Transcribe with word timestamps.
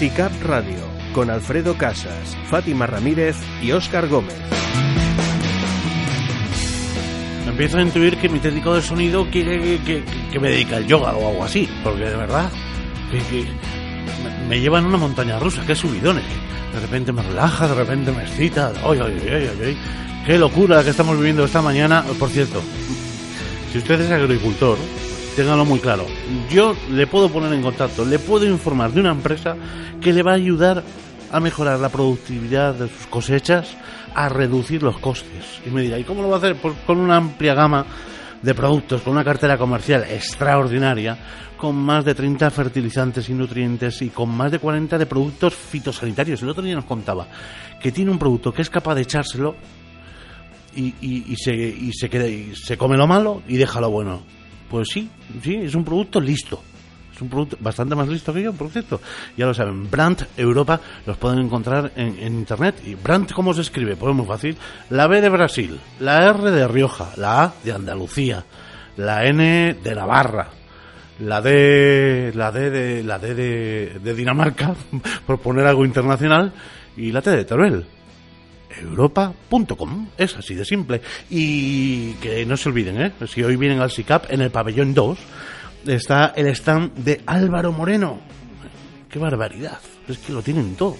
SICAP 0.00 0.32
Radio, 0.44 0.78
con 1.12 1.28
Alfredo 1.28 1.76
Casas, 1.76 2.34
Fátima 2.48 2.86
Ramírez 2.86 3.36
y 3.60 3.72
Óscar 3.72 4.08
Gómez. 4.08 4.34
Empiezo 7.46 7.76
a 7.76 7.82
intuir 7.82 8.16
que 8.16 8.30
mi 8.30 8.38
técnico 8.38 8.74
de 8.74 8.80
sonido 8.80 9.28
quiere 9.30 9.78
que, 9.84 10.02
me 10.40 10.48
dedique 10.48 10.74
al 10.74 10.86
yoga 10.86 11.12
o 11.12 11.28
algo 11.28 11.44
así, 11.44 11.68
porque 11.84 12.04
de 12.04 12.16
verdad 12.16 12.50
me- 13.12 14.48
me 14.48 14.58
lleva 14.58 14.78
en 14.78 14.86
una 14.86 14.96
montaña 14.96 15.38
rusa, 15.38 15.64
qué 15.66 15.74
subidones. 15.74 16.24
De 16.72 16.80
repente 16.80 17.12
me 17.12 17.20
relaja, 17.22 17.68
de 17.68 17.74
repente 17.74 18.10
me 18.10 18.22
excita. 18.22 18.72
Ay, 18.82 19.00
ay, 19.04 19.22
ay, 19.30 19.50
ay. 19.62 19.78
Qué 20.24 20.38
locura 20.38 20.82
que 20.82 20.90
estamos 20.90 21.18
viviendo 21.18 21.44
esta 21.44 21.60
mañana. 21.60 22.04
Por 22.18 22.30
cierto, 22.30 22.62
si 23.70 23.76
usted 23.78 24.00
es 24.00 24.10
agricultor, 24.10 24.78
téngalo 25.36 25.64
muy 25.64 25.78
claro. 25.80 26.06
Yo 26.50 26.74
le 26.90 27.06
puedo 27.06 27.28
poner 27.28 27.52
en 27.52 27.62
contacto, 27.62 28.04
le 28.04 28.18
puedo 28.18 28.46
informar 28.46 28.92
de 28.92 29.00
una 29.00 29.12
empresa 29.12 29.56
que 30.00 30.12
le 30.12 30.22
va 30.22 30.32
a 30.32 30.36
ayudar 30.36 30.82
a 31.32 31.40
mejorar 31.40 31.78
la 31.78 31.88
productividad 31.88 32.74
de 32.74 32.88
sus 32.88 33.06
cosechas, 33.06 33.76
a 34.14 34.28
reducir 34.28 34.82
los 34.82 34.98
costes. 34.98 35.60
Y 35.64 35.70
me 35.70 35.82
dirá, 35.82 35.98
¿y 35.98 36.04
cómo 36.04 36.22
lo 36.22 36.28
va 36.28 36.36
a 36.36 36.38
hacer? 36.38 36.56
Pues 36.56 36.74
con 36.86 36.98
una 36.98 37.16
amplia 37.16 37.54
gama 37.54 37.86
de 38.42 38.54
productos, 38.54 39.02
con 39.02 39.12
una 39.12 39.24
cartera 39.24 39.56
comercial 39.56 40.04
extraordinaria, 40.04 41.16
con 41.56 41.76
más 41.76 42.04
de 42.04 42.14
30 42.14 42.50
fertilizantes 42.50 43.28
y 43.28 43.34
nutrientes 43.34 44.00
y 44.02 44.08
con 44.08 44.30
más 44.30 44.50
de 44.50 44.58
40 44.58 44.98
de 44.98 45.06
productos 45.06 45.54
fitosanitarios. 45.54 46.42
El 46.42 46.48
otro 46.48 46.62
día 46.62 46.74
nos 46.74 46.86
contaba 46.86 47.26
que 47.80 47.92
tiene 47.92 48.10
un 48.10 48.18
producto 48.18 48.52
que 48.52 48.62
es 48.62 48.70
capaz 48.70 48.94
de 48.94 49.02
echárselo 49.02 49.54
y, 50.74 50.92
se, 51.36 51.52
y 51.52 51.92
se 51.92 52.30
y 52.30 52.54
se 52.54 52.76
come 52.76 52.96
lo 52.96 53.06
malo 53.06 53.42
y 53.46 53.56
deja 53.56 53.80
lo 53.80 53.90
bueno. 53.90 54.39
Pues 54.70 54.88
sí, 54.88 55.10
sí, 55.42 55.56
es 55.56 55.74
un 55.74 55.84
producto 55.84 56.20
listo. 56.20 56.62
Es 57.12 57.20
un 57.20 57.28
producto 57.28 57.56
bastante 57.60 57.96
más 57.96 58.08
listo 58.08 58.32
que 58.32 58.42
yo, 58.42 58.52
por 58.52 58.70
cierto. 58.70 59.00
Ya 59.36 59.46
lo 59.46 59.52
saben, 59.52 59.90
Brand 59.90 60.28
Europa 60.36 60.80
los 61.04 61.16
pueden 61.16 61.40
encontrar 61.40 61.90
en, 61.96 62.16
internet. 62.22 62.76
¿Y 62.86 62.94
Brand 62.94 63.32
cómo 63.32 63.52
se 63.52 63.62
escribe? 63.62 63.96
Pues 63.96 64.10
es 64.10 64.16
muy 64.16 64.26
fácil. 64.26 64.56
La 64.90 65.08
B 65.08 65.20
de 65.20 65.28
Brasil, 65.28 65.78
la 65.98 66.24
R 66.30 66.50
de 66.52 66.68
Rioja, 66.68 67.12
la 67.16 67.42
A 67.42 67.54
de 67.64 67.72
Andalucía, 67.72 68.44
la 68.96 69.26
N 69.26 69.74
de 69.74 69.94
Navarra, 69.94 70.48
la 71.18 71.40
D, 71.42 72.30
la 72.34 72.52
D 72.52 72.70
de, 72.70 73.02
la 73.02 73.18
D 73.18 73.34
de, 73.34 73.98
de 74.02 74.14
Dinamarca, 74.14 74.74
por 75.26 75.40
poner 75.40 75.66
algo 75.66 75.84
internacional, 75.84 76.52
y 76.96 77.10
la 77.10 77.22
T 77.22 77.30
de 77.30 77.44
Teruel 77.44 77.86
europa.com. 78.80 80.08
Es 80.16 80.36
así 80.36 80.54
de 80.54 80.64
simple. 80.64 81.00
Y 81.30 82.12
que 82.14 82.44
no 82.46 82.56
se 82.56 82.68
olviden, 82.68 83.00
¿eh? 83.00 83.12
Si 83.26 83.42
hoy 83.42 83.56
vienen 83.56 83.80
al 83.80 83.90
SICAP, 83.90 84.30
en 84.32 84.40
el 84.42 84.50
pabellón 84.50 84.94
2 84.94 85.18
está 85.86 86.32
el 86.36 86.46
stand 86.48 86.94
de 86.94 87.20
Álvaro 87.26 87.72
Moreno. 87.72 88.18
¡Qué 89.08 89.18
barbaridad! 89.18 89.78
Es 90.08 90.18
que 90.18 90.32
lo 90.32 90.42
tienen 90.42 90.74
todo. 90.76 90.96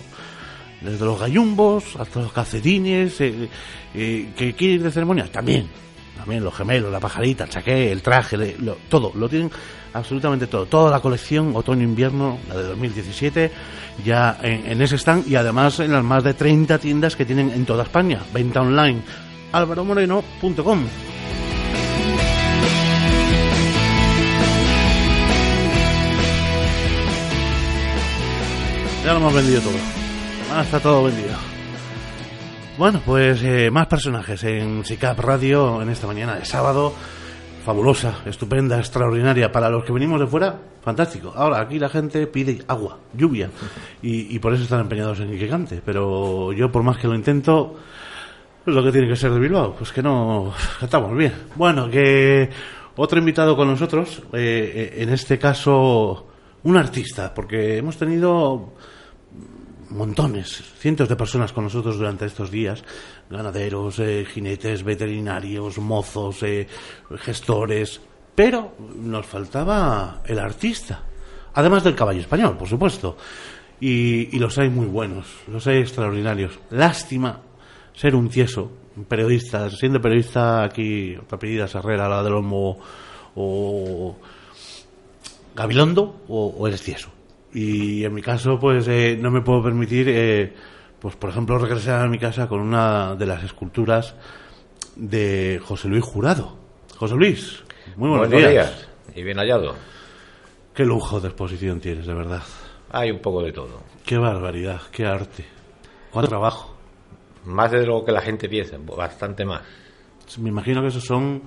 Desde 0.80 1.04
los 1.04 1.20
gallumbos 1.20 1.96
hasta 1.96 2.20
los 2.20 2.32
calcetines. 2.32 3.20
Eh, 3.20 3.48
eh, 3.94 4.28
¿Que 4.36 4.54
quiere 4.54 4.74
ir 4.74 4.82
de 4.82 4.90
ceremonia? 4.90 5.30
También. 5.30 5.68
También 6.16 6.44
los 6.44 6.54
gemelos, 6.54 6.92
la 6.92 7.00
pajarita, 7.00 7.44
el 7.44 7.50
chaqué, 7.50 7.90
el 7.92 8.02
traje, 8.02 8.56
lo- 8.60 8.76
todo. 8.88 9.12
Lo 9.14 9.28
tienen 9.28 9.50
absolutamente 9.92 10.46
todo. 10.46 10.66
Toda 10.66 10.90
la 10.90 11.00
colección 11.00 11.52
otoño-invierno, 11.54 12.38
la 12.48 12.56
de 12.56 12.62
2017, 12.64 13.52
ya 14.04 14.38
en, 14.42 14.80
ese 14.80 14.96
stand 14.96 15.28
y 15.28 15.36
además 15.36 15.80
en 15.80 15.92
las 15.92 16.04
más 16.04 16.24
de 16.24 16.34
30 16.34 16.78
tiendas 16.78 17.16
que 17.16 17.24
tienen 17.24 17.50
en 17.50 17.64
toda 17.64 17.84
España. 17.84 18.20
Venta 18.32 18.60
online. 18.60 19.02
álvaromoreno.com 19.52 20.84
Ya 29.04 29.12
lo 29.12 29.18
hemos 29.18 29.34
vendido 29.34 29.60
todo. 29.62 29.78
Ah, 30.52 30.62
está 30.62 30.78
todo 30.78 31.04
vendido. 31.04 31.34
Bueno, 32.76 33.00
pues 33.04 33.42
eh, 33.42 33.70
más 33.70 33.86
personajes 33.86 34.42
en 34.44 34.84
SICAP 34.84 35.18
Radio 35.18 35.80
en 35.80 35.88
esta 35.88 36.06
mañana 36.06 36.34
de 36.34 36.44
sábado. 36.44 36.94
Fabulosa, 37.64 38.22
estupenda, 38.26 38.78
extraordinaria. 38.78 39.52
Para 39.52 39.68
los 39.68 39.84
que 39.84 39.92
venimos 39.92 40.18
de 40.20 40.26
fuera, 40.26 40.58
fantástico. 40.82 41.32
Ahora, 41.34 41.60
aquí 41.60 41.78
la 41.78 41.88
gente 41.88 42.26
pide 42.26 42.62
agua, 42.68 42.98
lluvia. 43.14 43.50
Y, 44.02 44.34
y 44.34 44.38
por 44.38 44.54
eso 44.54 44.62
están 44.62 44.80
empeñados 44.80 45.20
en 45.20 45.38
que 45.38 45.48
cante. 45.48 45.82
Pero 45.84 46.52
yo, 46.52 46.72
por 46.72 46.82
más 46.82 46.98
que 46.98 47.06
lo 47.06 47.14
intento, 47.14 47.76
es 48.66 48.74
lo 48.74 48.82
que 48.82 48.92
tiene 48.92 49.08
que 49.08 49.16
ser 49.16 49.30
de 49.32 49.40
Bilbao. 49.40 49.74
Pues 49.74 49.92
que 49.92 50.02
no 50.02 50.52
cantamos 50.80 51.16
bien. 51.16 51.32
Bueno, 51.56 51.90
que 51.90 52.48
otro 52.96 53.18
invitado 53.18 53.56
con 53.56 53.68
nosotros, 53.68 54.22
eh, 54.32 54.72
eh, 54.74 55.02
en 55.02 55.10
este 55.10 55.38
caso, 55.38 56.26
un 56.62 56.76
artista, 56.76 57.32
porque 57.34 57.78
hemos 57.78 57.96
tenido 57.96 58.74
montones, 59.90 60.62
cientos 60.78 61.08
de 61.08 61.16
personas 61.16 61.52
con 61.52 61.64
nosotros 61.64 61.98
durante 61.98 62.26
estos 62.26 62.50
días, 62.50 62.82
ganaderos, 63.28 63.98
eh, 63.98 64.24
jinetes, 64.24 64.82
veterinarios, 64.82 65.78
mozos, 65.78 66.42
eh, 66.42 66.66
gestores, 67.16 68.00
pero 68.34 68.74
nos 68.96 69.26
faltaba 69.26 70.22
el 70.26 70.38
artista, 70.38 71.02
además 71.54 71.84
del 71.84 71.94
caballo 71.94 72.20
español, 72.20 72.56
por 72.56 72.68
supuesto, 72.68 73.16
y, 73.80 74.34
y 74.36 74.38
los 74.38 74.58
hay 74.58 74.68
muy 74.68 74.86
buenos, 74.86 75.26
los 75.48 75.66
hay 75.66 75.78
extraordinarios. 75.78 76.58
Lástima 76.70 77.40
ser 77.94 78.14
un 78.14 78.28
tieso, 78.28 78.70
un 78.96 79.04
periodista, 79.04 79.68
siendo 79.70 80.00
periodista 80.00 80.64
aquí, 80.64 81.16
otra 81.16 81.36
apellida 81.36 81.68
Herrera, 81.72 82.08
la 82.08 82.22
del 82.22 82.34
Olmo, 82.34 82.78
o 83.34 84.16
Gabilondo, 85.54 86.22
o, 86.28 86.54
o 86.58 86.68
eres 86.68 86.82
tieso. 86.82 87.10
Y 87.52 88.04
en 88.04 88.14
mi 88.14 88.22
caso, 88.22 88.58
pues 88.58 88.86
eh, 88.88 89.18
no 89.20 89.30
me 89.30 89.40
puedo 89.40 89.62
permitir, 89.62 90.08
eh, 90.08 90.54
pues 91.00 91.16
por 91.16 91.30
ejemplo, 91.30 91.58
regresar 91.58 92.04
a 92.04 92.08
mi 92.08 92.18
casa 92.18 92.48
con 92.48 92.60
una 92.60 93.16
de 93.16 93.26
las 93.26 93.42
esculturas 93.42 94.14
de 94.96 95.60
José 95.64 95.88
Luis 95.88 96.04
Jurado. 96.04 96.56
José 96.96 97.14
Luis, 97.16 97.62
muy 97.96 98.10
buenos, 98.10 98.30
días. 98.30 98.88
Y 99.14 99.22
bien 99.22 99.38
hallado. 99.38 99.74
Qué 100.74 100.84
lujo 100.84 101.20
de 101.20 101.28
exposición 101.28 101.80
tienes, 101.80 102.06
de 102.06 102.14
verdad. 102.14 102.42
Hay 102.90 103.10
un 103.10 103.20
poco 103.20 103.42
de 103.42 103.52
todo. 103.52 103.82
Qué 104.04 104.18
barbaridad, 104.18 104.80
qué 104.92 105.06
arte. 105.06 105.44
Cuánto 106.10 106.28
trabajo. 106.28 106.76
Más 107.44 107.70
de 107.70 107.86
lo 107.86 108.04
que 108.04 108.12
la 108.12 108.20
gente 108.20 108.48
piensa, 108.48 108.76
bastante 108.78 109.44
más. 109.44 109.62
Me 110.38 110.50
imagino 110.50 110.82
que 110.82 110.88
eso 110.88 111.00
son 111.00 111.42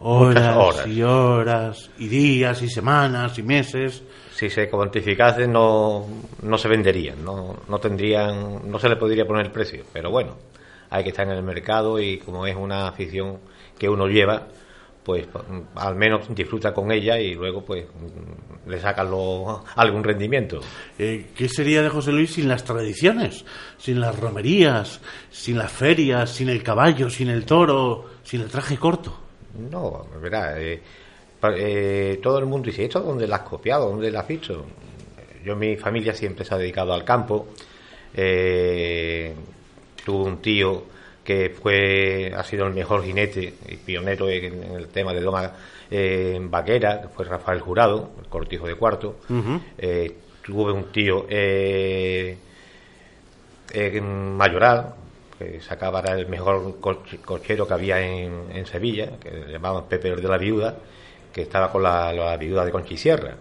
horas, 0.00 0.56
horas. 0.56 0.86
y 0.86 1.02
horas, 1.02 1.90
y 1.98 2.08
días, 2.08 2.62
y 2.62 2.68
semanas, 2.68 3.38
y 3.38 3.42
meses. 3.42 4.02
Si 4.40 4.48
se 4.48 4.70
cuantificase 4.70 5.46
no, 5.46 6.06
no 6.40 6.56
se 6.56 6.66
venderían, 6.66 7.22
no, 7.22 7.58
no 7.68 7.78
tendrían, 7.78 8.70
no 8.70 8.78
se 8.78 8.88
le 8.88 8.96
podría 8.96 9.26
poner 9.26 9.52
precio. 9.52 9.84
Pero 9.92 10.10
bueno, 10.10 10.34
hay 10.88 11.02
que 11.04 11.10
estar 11.10 11.26
en 11.26 11.34
el 11.34 11.42
mercado 11.42 12.00
y 12.00 12.16
como 12.16 12.46
es 12.46 12.56
una 12.56 12.88
afición 12.88 13.38
que 13.78 13.86
uno 13.90 14.06
lleva, 14.08 14.46
pues 15.04 15.28
al 15.74 15.94
menos 15.94 16.34
disfruta 16.34 16.72
con 16.72 16.90
ella 16.90 17.18
y 17.20 17.34
luego 17.34 17.62
pues 17.66 17.84
le 18.66 18.80
sacan 18.80 19.10
lo- 19.10 19.62
algún 19.76 20.02
rendimiento. 20.04 20.60
Eh, 20.98 21.26
¿Qué 21.36 21.46
sería 21.46 21.82
de 21.82 21.90
José 21.90 22.10
Luis 22.10 22.32
sin 22.32 22.48
las 22.48 22.64
tradiciones? 22.64 23.44
Sin 23.76 24.00
las 24.00 24.18
romerías, 24.18 25.02
sin 25.30 25.58
las 25.58 25.70
ferias, 25.70 26.30
sin 26.30 26.48
el 26.48 26.62
caballo, 26.62 27.10
sin 27.10 27.28
el 27.28 27.44
toro, 27.44 28.06
sin 28.24 28.40
el 28.40 28.48
traje 28.48 28.78
corto. 28.78 29.18
No, 29.70 30.06
verá, 30.22 30.58
eh, 30.58 30.80
eh, 31.42 32.18
todo 32.22 32.38
el 32.38 32.46
mundo 32.46 32.66
dice, 32.66 32.84
¿esto 32.84 33.00
dónde 33.00 33.26
lo 33.26 33.34
has 33.34 33.42
copiado? 33.42 33.90
¿Dónde 33.90 34.10
lo 34.10 34.18
has 34.18 34.28
visto? 34.28 34.64
Yo, 35.44 35.56
mi 35.56 35.76
familia 35.76 36.14
siempre 36.14 36.44
se 36.44 36.54
ha 36.54 36.58
dedicado 36.58 36.92
al 36.92 37.04
campo. 37.04 37.48
Eh, 38.14 39.34
tuve 40.04 40.24
un 40.24 40.38
tío 40.42 40.84
que 41.24 41.50
fue, 41.50 42.32
ha 42.34 42.42
sido 42.44 42.66
el 42.66 42.74
mejor 42.74 43.04
jinete 43.04 43.54
y 43.68 43.76
pionero 43.76 44.28
en, 44.28 44.64
en 44.64 44.72
el 44.72 44.88
tema 44.88 45.12
de 45.12 45.20
doma 45.20 45.52
eh, 45.90 46.34
en 46.36 46.50
vaquera, 46.50 47.02
que 47.02 47.08
fue 47.08 47.24
Rafael 47.24 47.60
Jurado, 47.60 48.10
el 48.20 48.28
cortijo 48.28 48.66
de 48.66 48.74
cuarto. 48.74 49.16
Eh, 49.78 50.14
tuve 50.42 50.72
un 50.72 50.84
tío 50.92 51.26
eh, 51.28 52.36
Mayoral, 54.02 54.94
que 55.38 55.60
sacaba 55.60 56.00
era 56.00 56.14
el 56.14 56.26
mejor 56.26 56.80
cochero 56.80 57.66
que 57.66 57.74
había 57.74 58.00
en, 58.00 58.50
en 58.52 58.66
Sevilla, 58.66 59.18
que 59.18 59.30
le 59.30 59.52
llamaban 59.52 59.84
Pepe 59.88 60.14
de 60.14 60.28
la 60.28 60.38
Viuda, 60.38 60.76
que 61.32 61.42
estaba 61.42 61.70
con 61.70 61.82
la, 61.82 62.12
la 62.12 62.36
viuda 62.36 62.64
de 62.64 62.70
Conchisierra. 62.70 63.36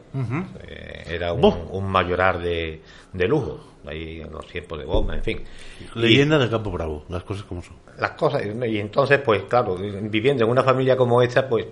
Eh, 0.68 1.04
era 1.08 1.34
un, 1.34 1.44
un 1.72 1.86
mayorar 1.90 2.40
de, 2.40 2.82
de, 3.14 3.28
lujo, 3.28 3.60
ahí 3.86 4.22
en 4.22 4.32
los 4.32 4.46
tiempos 4.48 4.80
de 4.80 4.86
bomba, 4.86 5.16
en 5.16 5.24
fin. 5.24 5.44
Leyenda 5.96 6.38
de 6.38 6.50
Campo 6.50 6.72
Bravo, 6.72 7.06
las 7.10 7.24
cosas 7.24 7.44
como 7.44 7.62
son. 7.62 7.76
Las 7.98 8.12
cosas, 8.12 8.44
y 8.46 8.80
entonces, 8.80 9.20
pues 9.20 9.44
claro, 9.44 9.76
viviendo 9.76 10.46
en 10.46 10.50
una 10.50 10.64
familia 10.64 10.96
como 10.96 11.22
esta, 11.22 11.48
pues 11.50 11.66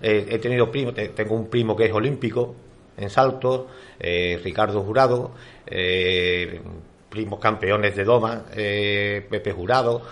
eh, 0.00 0.26
he 0.28 0.38
tenido 0.38 0.70
primos, 0.70 0.94
tengo 0.94 1.34
un 1.34 1.48
primo 1.48 1.76
que 1.76 1.86
es 1.86 1.92
olímpico 1.92 2.54
en 2.96 3.10
salto, 3.10 3.68
eh, 3.98 4.40
Ricardo 4.42 4.82
Jurado, 4.82 5.32
eh, 5.66 6.60
primos 7.08 7.38
campeones 7.38 7.96
de 7.96 8.04
Doma, 8.04 8.44
eh, 8.54 9.26
Pepe 9.28 9.52
Jurado, 9.52 10.02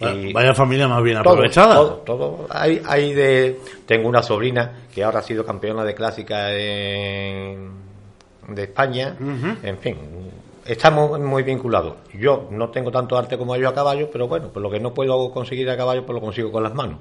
y 0.00 0.32
Vaya 0.32 0.54
familia 0.54 0.88
más 0.88 1.02
bien 1.02 1.16
aprovechada. 1.16 1.74
Todo, 2.04 2.46
Hay, 2.50 2.80
hay 2.86 3.12
de, 3.14 3.60
tengo 3.86 4.08
una 4.08 4.22
sobrina 4.22 4.84
que 4.94 5.02
ahora 5.02 5.20
ha 5.20 5.22
sido 5.22 5.44
campeona 5.44 5.84
de 5.84 5.94
clásica 5.94 6.52
en, 6.52 7.70
de 8.48 8.62
España. 8.62 9.16
En 9.62 9.78
fin, 9.78 9.96
estamos 10.64 11.18
muy 11.18 11.42
vinculados. 11.42 11.94
Yo 12.14 12.48
no 12.50 12.68
tengo 12.70 12.90
tanto 12.90 13.16
arte 13.16 13.36
como 13.36 13.54
ellos 13.54 13.72
a 13.72 13.74
caballo, 13.74 14.08
pero 14.12 14.28
bueno, 14.28 14.48
pues 14.52 14.62
lo 14.62 14.70
que 14.70 14.80
no 14.80 14.94
puedo 14.94 15.30
conseguir 15.30 15.68
a 15.70 15.76
caballo, 15.76 16.04
pues 16.04 16.14
lo 16.14 16.20
consigo 16.20 16.52
con 16.52 16.62
las 16.62 16.74
manos. 16.74 16.98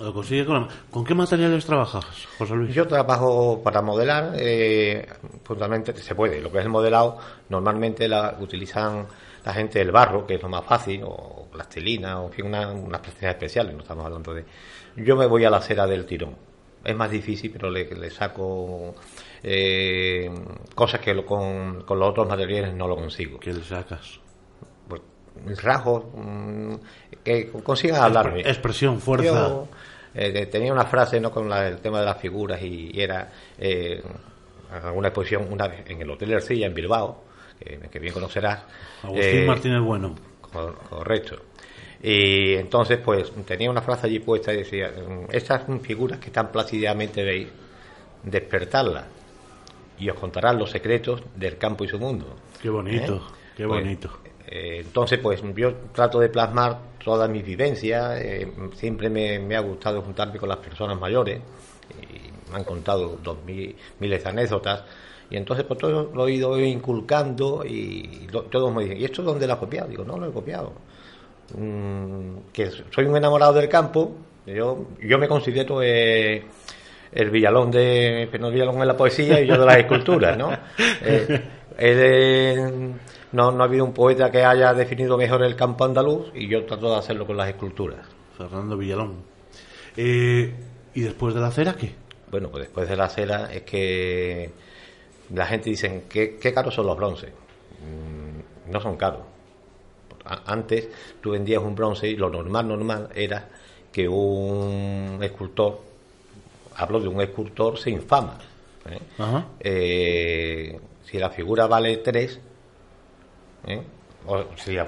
Lo 0.00 0.14
consigue 0.14 0.46
con, 0.46 0.68
¿Con 0.90 1.04
qué 1.04 1.14
materiales 1.14 1.66
trabajas, 1.66 2.04
José 2.38 2.54
Luis? 2.54 2.72
Yo 2.72 2.86
trabajo 2.86 3.60
para 3.64 3.82
modelar, 3.82 4.32
eh, 4.36 5.08
fundamentalmente 5.42 6.02
se 6.02 6.14
puede. 6.14 6.40
Lo 6.40 6.52
que 6.52 6.58
es 6.58 6.64
el 6.64 6.70
modelado, 6.70 7.18
normalmente 7.48 8.06
la 8.06 8.36
utilizan 8.40 9.08
la 9.44 9.52
gente 9.52 9.80
del 9.80 9.90
barro, 9.90 10.24
que 10.24 10.36
es 10.36 10.42
lo 10.42 10.48
más 10.48 10.64
fácil, 10.64 11.02
o 11.04 11.48
plastilina, 11.50 12.20
o 12.20 12.26
en 12.26 12.32
fin, 12.32 12.46
una, 12.46 12.70
unas 12.70 13.00
plastilinas 13.00 13.34
especiales, 13.34 13.74
no 13.74 13.80
estamos 13.82 14.04
hablando 14.04 14.34
de... 14.34 14.44
Yo 14.96 15.16
me 15.16 15.26
voy 15.26 15.44
a 15.44 15.50
la 15.50 15.60
cera 15.60 15.86
del 15.86 16.06
tirón. 16.06 16.36
Es 16.84 16.94
más 16.94 17.10
difícil, 17.10 17.50
pero 17.50 17.68
le, 17.68 17.84
le 17.84 18.10
saco 18.10 18.94
eh, 19.42 20.30
cosas 20.76 21.00
que 21.00 21.12
lo, 21.12 21.26
con, 21.26 21.82
con, 21.82 21.98
los 21.98 22.10
otros 22.10 22.28
materiales 22.28 22.72
no 22.72 22.86
lo 22.86 22.94
consigo. 22.94 23.40
¿Qué 23.40 23.52
le 23.52 23.64
sacas? 23.64 24.20
Pues 24.86 25.02
rasgos 25.62 26.04
mmm, 26.14 26.74
que 27.28 27.50
consigan 27.62 28.02
hablarme. 28.02 28.40
Expresión, 28.40 29.00
fuerza. 29.00 29.26
Yo, 29.26 29.68
eh, 30.14 30.46
tenía 30.46 30.72
una 30.72 30.86
frase 30.86 31.20
no 31.20 31.30
con 31.30 31.48
la, 31.48 31.68
el 31.68 31.78
tema 31.78 32.00
de 32.00 32.06
las 32.06 32.18
figuras 32.18 32.60
y, 32.62 32.90
y 32.92 33.00
era 33.00 33.30
eh, 33.58 34.02
alguna 34.82 35.08
exposición 35.08 35.46
una 35.50 35.68
vez 35.68 35.84
en 35.88 36.00
el 36.00 36.10
Hotel 36.10 36.32
Ercilla 36.32 36.66
en 36.66 36.74
Bilbao 36.74 37.24
que, 37.58 37.78
que 37.90 37.98
bien 37.98 38.14
conocerás. 38.14 38.62
Agustín 39.02 39.42
eh, 39.42 39.46
Martínez 39.46 39.80
Bueno. 39.80 40.14
correcto. 40.88 41.36
Y 42.02 42.54
entonces, 42.54 42.98
pues, 43.04 43.32
tenía 43.44 43.70
una 43.70 43.82
frase 43.82 44.06
allí 44.06 44.20
puesta 44.20 44.52
y 44.52 44.58
decía, 44.58 44.92
estas 45.30 45.62
figuras 45.82 46.20
que 46.20 46.26
están 46.26 46.52
plácidamente 46.52 47.24
veis, 47.24 47.48
despertarlas 48.22 49.04
y 49.98 50.08
os 50.08 50.16
contarán 50.16 50.58
los 50.58 50.70
secretos 50.70 51.22
del 51.34 51.58
campo 51.58 51.84
y 51.84 51.88
su 51.88 51.98
mundo. 51.98 52.36
Qué 52.62 52.70
bonito, 52.70 53.16
¿Eh? 53.16 53.34
qué 53.56 53.66
pues, 53.66 53.82
bonito. 53.82 54.10
Eh, 54.50 54.80
entonces, 54.80 55.18
pues 55.18 55.42
yo 55.54 55.74
trato 55.92 56.20
de 56.20 56.30
plasmar 56.30 56.78
todas 57.04 57.28
mis 57.28 57.44
vivencias, 57.44 58.18
eh, 58.18 58.50
siempre 58.74 59.10
me, 59.10 59.38
me, 59.38 59.56
ha 59.56 59.60
gustado 59.60 60.00
juntarme 60.00 60.38
con 60.38 60.48
las 60.48 60.58
personas 60.58 60.98
mayores, 60.98 61.40
y 62.02 62.50
me 62.50 62.56
han 62.56 62.64
contado 62.64 63.18
dos 63.22 63.44
mil, 63.44 63.76
miles 64.00 64.24
de 64.24 64.30
anécdotas, 64.30 64.84
y 65.30 65.36
entonces 65.36 65.66
pues 65.66 65.78
todo 65.78 66.10
lo 66.14 66.26
he 66.26 66.32
ido 66.32 66.58
inculcando 66.58 67.62
y 67.64 68.26
lo, 68.32 68.44
todos 68.44 68.74
me 68.74 68.84
dicen, 68.84 68.98
¿y 68.98 69.04
esto 69.04 69.22
dónde 69.22 69.46
lo 69.46 69.52
has 69.52 69.58
copiado? 69.58 69.88
Digo, 69.88 70.04
no 70.04 70.16
lo 70.18 70.28
he 70.28 70.32
copiado. 70.32 70.72
Mm, 71.54 72.50
que 72.52 72.70
soy 72.90 73.04
un 73.04 73.16
enamorado 73.16 73.52
del 73.52 73.68
campo, 73.68 74.16
yo, 74.46 74.86
yo 75.02 75.18
me 75.18 75.28
considero 75.28 75.82
eh, 75.82 76.42
el 77.12 77.30
Villalón 77.30 77.70
de 77.70 78.28
Villalón 78.32 78.80
en 78.80 78.88
la 78.88 78.96
poesía 78.96 79.40
y 79.40 79.46
yo 79.46 79.58
de 79.58 79.66
las 79.66 79.76
esculturas, 79.76 80.36
¿no? 80.36 80.50
Eh, 81.80 82.58
no, 83.32 83.50
no 83.52 83.62
ha 83.62 83.66
habido 83.66 83.84
un 83.84 83.92
poeta 83.92 84.30
que 84.30 84.44
haya 84.44 84.72
definido 84.74 85.16
mejor 85.16 85.42
el 85.42 85.56
campo 85.56 85.84
andaluz 85.84 86.30
y 86.34 86.48
yo 86.48 86.64
trato 86.64 86.90
de 86.90 86.96
hacerlo 86.96 87.26
con 87.26 87.36
las 87.36 87.48
esculturas. 87.48 88.06
Fernando 88.36 88.76
Villalón. 88.76 89.16
Eh, 89.96 90.54
¿Y 90.94 91.00
después 91.00 91.34
de 91.34 91.40
la 91.40 91.50
cera 91.50 91.74
qué? 91.74 91.94
Bueno, 92.30 92.50
pues 92.50 92.64
después 92.64 92.88
de 92.88 92.96
la 92.96 93.08
cera 93.08 93.52
es 93.52 93.62
que 93.62 94.50
la 95.34 95.46
gente 95.46 95.70
dice, 95.70 96.04
¿qué, 96.08 96.36
qué 96.36 96.52
caros 96.52 96.74
son 96.74 96.86
los 96.86 96.96
bronces? 96.96 97.30
Mm, 97.30 98.70
no 98.72 98.80
son 98.80 98.96
caros. 98.96 99.22
Antes 100.46 100.88
tú 101.20 101.30
vendías 101.30 101.62
un 101.62 101.74
bronce 101.74 102.08
y 102.08 102.16
lo 102.16 102.28
normal, 102.28 102.68
normal 102.68 103.08
era 103.14 103.48
que 103.90 104.06
un 104.06 105.18
escultor, 105.22 105.80
hablo 106.76 107.00
de 107.00 107.08
un 107.08 107.20
escultor 107.20 107.78
sin 107.78 108.02
fama, 108.02 108.38
¿eh? 108.90 108.98
Eh, 109.60 110.80
si 111.04 111.18
la 111.18 111.30
figura 111.30 111.66
vale 111.66 111.96
tres, 111.98 112.38
¿eh? 113.68 113.82
o 114.26 114.44
si 114.56 114.74
la, 114.74 114.86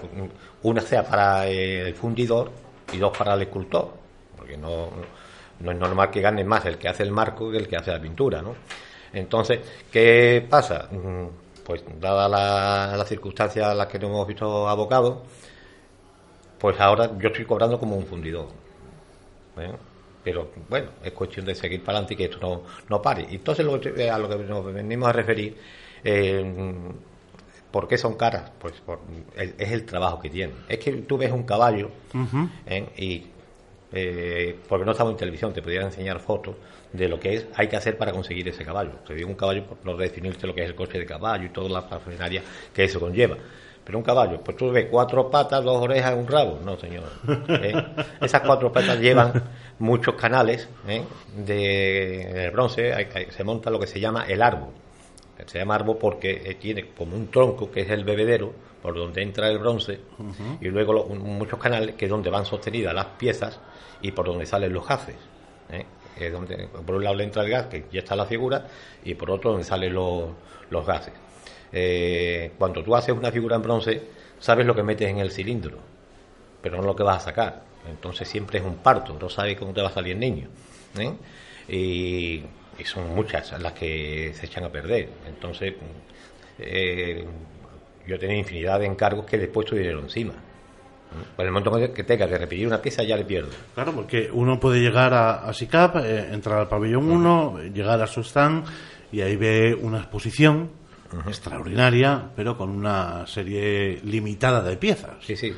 una 0.63 0.81
sea 0.81 1.05
para 1.05 1.47
el 1.47 1.95
fundidor 1.95 2.51
y 2.93 2.99
dos 2.99 3.17
para 3.17 3.35
el 3.35 3.43
escultor, 3.43 3.93
porque 4.37 4.57
no, 4.57 4.89
no 5.61 5.71
es 5.73 5.79
normal 5.79 6.11
que 6.11 6.21
gane 6.21 6.45
más 6.45 6.65
el 6.67 6.79
que 6.79 6.89
hace 6.89 7.03
el 7.03 7.13
marco 7.13 7.51
que 7.51 7.59
el 7.59 7.69
que 7.69 7.77
hace 7.77 7.91
la 7.91 8.01
pintura, 8.01 8.43
¿no? 8.43 8.55
Entonces, 9.13 9.61
¿qué 9.91 10.47
pasa? 10.49 10.89
Pues 11.65 11.85
dada 12.01 12.29
la, 12.29 12.97
la 12.97 13.05
circunstancia 13.05 13.71
a 13.71 13.75
las 13.75 13.87
que 13.87 13.99
nos 13.99 14.11
hemos 14.11 14.27
visto 14.27 14.69
abocados, 14.69 15.19
pues 16.59 16.79
ahora 16.81 17.11
yo 17.19 17.29
estoy 17.29 17.45
cobrando 17.45 17.79
como 17.79 17.97
un 17.97 18.07
fundidor. 18.07 18.49
¿eh? 19.59 19.73
Pero 20.23 20.51
bueno, 20.69 20.91
es 21.03 21.13
cuestión 21.13 21.47
de 21.47 21.55
seguir 21.55 21.83
para 21.83 21.99
adelante 21.99 22.15
y 22.15 22.17
que 22.17 22.25
esto 22.25 22.39
no, 22.41 22.63
no 22.89 23.01
pare. 23.03 23.27
Entonces, 23.31 23.65
lo, 23.65 23.75
a 23.75 24.19
lo 24.19 24.29
que 24.29 24.45
nos 24.45 24.73
venimos 24.73 25.09
a 25.09 25.13
referir, 25.13 25.57
eh, 26.05 26.45
¿por 27.71 27.89
qué 27.89 27.99
son 27.99 28.15
caras? 28.15 28.51
Pues 28.59 28.75
por, 28.81 29.01
es, 29.37 29.55
es, 29.59 29.73
el 29.73 29.85
trabajo 29.85 30.21
que 30.21 30.31
tienen. 30.31 30.57
Es 30.69 30.79
que 30.79 30.93
tú 30.93 31.17
ves 31.17 31.33
un 31.33 31.45
caballo 31.45 31.91
uh 32.15 32.19
-huh. 32.19 32.51
¿eh? 32.67 32.87
y 32.97 33.27
eh, 33.93 34.57
porque 34.69 34.85
no 34.85 34.93
estamos 34.93 35.13
en 35.13 35.17
televisión, 35.17 35.53
te 35.53 35.63
podrían 35.63 35.87
enseñar 35.87 36.21
fotos 36.21 36.55
de 36.93 37.09
lo 37.09 37.19
que 37.19 37.35
es 37.35 37.47
hay 37.55 37.69
que 37.69 37.77
hacer 37.77 37.97
para 37.97 38.13
conseguir 38.13 38.49
ese 38.49 38.65
caballo. 38.65 38.93
Te 39.07 39.15
digo 39.15 39.29
un 39.29 39.35
caballo 39.35 39.65
por 39.65 39.79
no 39.85 39.97
definirte 39.97 40.47
lo 40.47 40.55
que 40.55 40.63
es 40.63 40.69
el 40.69 40.75
coche 40.75 40.99
de 40.99 41.07
caballo 41.07 41.45
y 41.45 41.49
toda 41.51 41.69
la 41.69 41.89
parafernalia 41.89 42.43
que 42.73 42.85
eso 42.85 43.01
conlleva. 43.01 43.37
Pero 43.85 43.99
un 43.99 44.05
caballo, 44.05 44.41
pues 44.41 44.57
tú 44.57 44.71
ves 44.71 44.87
cuatro 44.91 45.31
patas, 45.31 45.65
dos 45.65 45.83
orejas, 45.83 46.15
un 46.15 46.29
rabo. 46.29 46.61
No, 46.65 46.79
señor. 46.79 47.05
¿Eh? 47.49 47.75
Esas 48.21 48.43
cuatro 48.43 48.71
patas 48.71 49.01
llevan 49.01 49.33
muchos 49.79 50.15
canales 50.15 50.69
¿eh? 50.87 51.03
de, 51.37 52.23
en 52.31 52.37
el 52.37 52.51
bronce. 52.53 52.93
Hay, 52.93 53.09
hay, 53.13 53.27
se 53.31 53.43
monta 53.43 53.71
lo 53.71 53.81
que 53.81 53.87
se 53.87 53.99
llama 53.99 54.27
el 54.29 54.43
árbol. 54.43 54.71
Se 55.47 55.59
llama 55.59 55.75
árbol 55.75 55.99
porque 55.99 56.57
tiene 56.61 56.89
como 56.89 57.17
un 57.17 57.31
tronco 57.31 57.71
que 57.71 57.83
es 57.83 57.91
el 57.91 58.05
bebedero 58.05 58.53
por 58.83 58.95
donde 58.95 59.23
entra 59.23 59.49
el 59.49 59.59
bronce 59.59 60.01
uh 60.19 60.23
-huh. 60.23 60.59
y 60.61 60.69
luego 60.69 60.93
lo, 60.93 61.05
muchos 61.07 61.59
canales 61.59 61.95
que 61.97 62.07
es 62.07 62.11
donde 62.11 62.31
van 62.31 62.47
sostenidas 62.47 62.95
las 62.95 63.07
piezas 63.07 63.59
y 64.01 64.13
por 64.13 64.27
donde 64.27 64.47
salen 64.47 64.73
los 64.73 64.87
gases. 64.87 65.17
¿eh? 65.71 65.85
Es 66.19 66.33
donde 66.33 66.69
por 66.69 66.95
un 66.97 67.05
lado 67.05 67.17
le 67.17 67.25
entra 67.25 67.43
el 67.43 67.51
gas, 67.51 67.67
que 67.67 67.85
ya 67.93 68.01
está 68.01 68.17
la 68.17 68.27
figura, 68.27 68.67
y 69.05 69.15
por 69.15 69.31
otro 69.31 69.51
donde 69.51 69.65
salen 69.65 69.95
los, 69.95 70.31
los 70.71 70.87
gases. 70.87 71.15
Eh, 71.73 72.53
cuando 72.59 72.83
tú 72.83 72.95
haces 72.95 73.15
una 73.15 73.31
figura 73.31 73.57
en 73.57 73.63
bronce, 73.63 74.03
sabes 74.39 74.67
lo 74.67 74.75
que 74.75 74.83
metes 74.83 75.09
en 75.09 75.19
el 75.19 75.31
cilindro, 75.31 75.79
pero 76.61 76.79
no 76.79 76.83
lo 76.83 76.97
que 76.97 77.03
vas 77.03 77.19
a 77.19 77.25
sacar. 77.27 77.63
Entonces 77.89 78.29
siempre 78.29 78.59
es 78.59 78.65
un 78.65 78.77
parto, 78.77 79.17
no 79.19 79.29
sabes 79.29 79.57
cómo 79.57 79.73
te 79.73 79.81
va 79.81 79.89
a 79.89 79.93
salir 79.93 80.13
el 80.13 80.21
niño. 80.21 80.49
¿eh? 80.99 81.13
Y, 81.69 82.43
y, 82.81 82.85
son 82.85 83.15
muchas 83.15 83.61
las 83.61 83.73
que 83.73 84.33
se 84.35 84.47
echan 84.47 84.65
a 84.65 84.71
perder. 84.71 85.09
Entonces, 85.29 85.75
eh, 86.59 87.25
yo 88.07 88.19
tenía 88.19 88.39
infinidad 88.39 88.81
de 88.81 88.87
encargos 88.87 89.27
que 89.27 89.39
después 89.39 89.67
tuvieron 89.67 90.05
encima. 90.05 90.35
Por 91.35 91.45
el 91.45 91.51
momento 91.51 91.93
que 91.93 92.05
tenga 92.05 92.29
que 92.29 92.39
repetir 92.39 92.67
una 92.67 92.81
pieza 92.81 93.03
ya 93.03 93.17
le 93.17 93.25
pierdo. 93.25 93.51
Claro, 93.75 93.93
porque 93.93 94.31
uno 94.33 94.61
puede 94.61 94.81
llegar 94.81 95.13
a, 95.13 95.45
a 95.45 95.53
SICAP, 95.53 95.97
eh, 95.97 96.29
entrar 96.33 96.61
al 96.61 96.69
pabellón 96.69 97.11
1, 97.11 97.49
uh 97.49 97.59
-huh. 97.59 97.73
llegar 97.73 98.01
a 98.01 98.07
su 98.07 98.21
stand 98.21 98.65
y 99.11 99.21
ahí 99.21 99.35
ve 99.35 99.75
una 99.75 99.99
exposición 99.99 100.71
uh 101.13 101.17
-huh. 101.17 101.29
extraordinaria, 101.29 102.31
pero 102.37 102.57
con 102.57 102.71
una 102.71 103.27
serie 103.27 104.01
limitada 104.05 104.63
de 104.63 104.77
piezas. 104.77 105.17
Sí, 105.21 105.35
sí. 105.35 105.53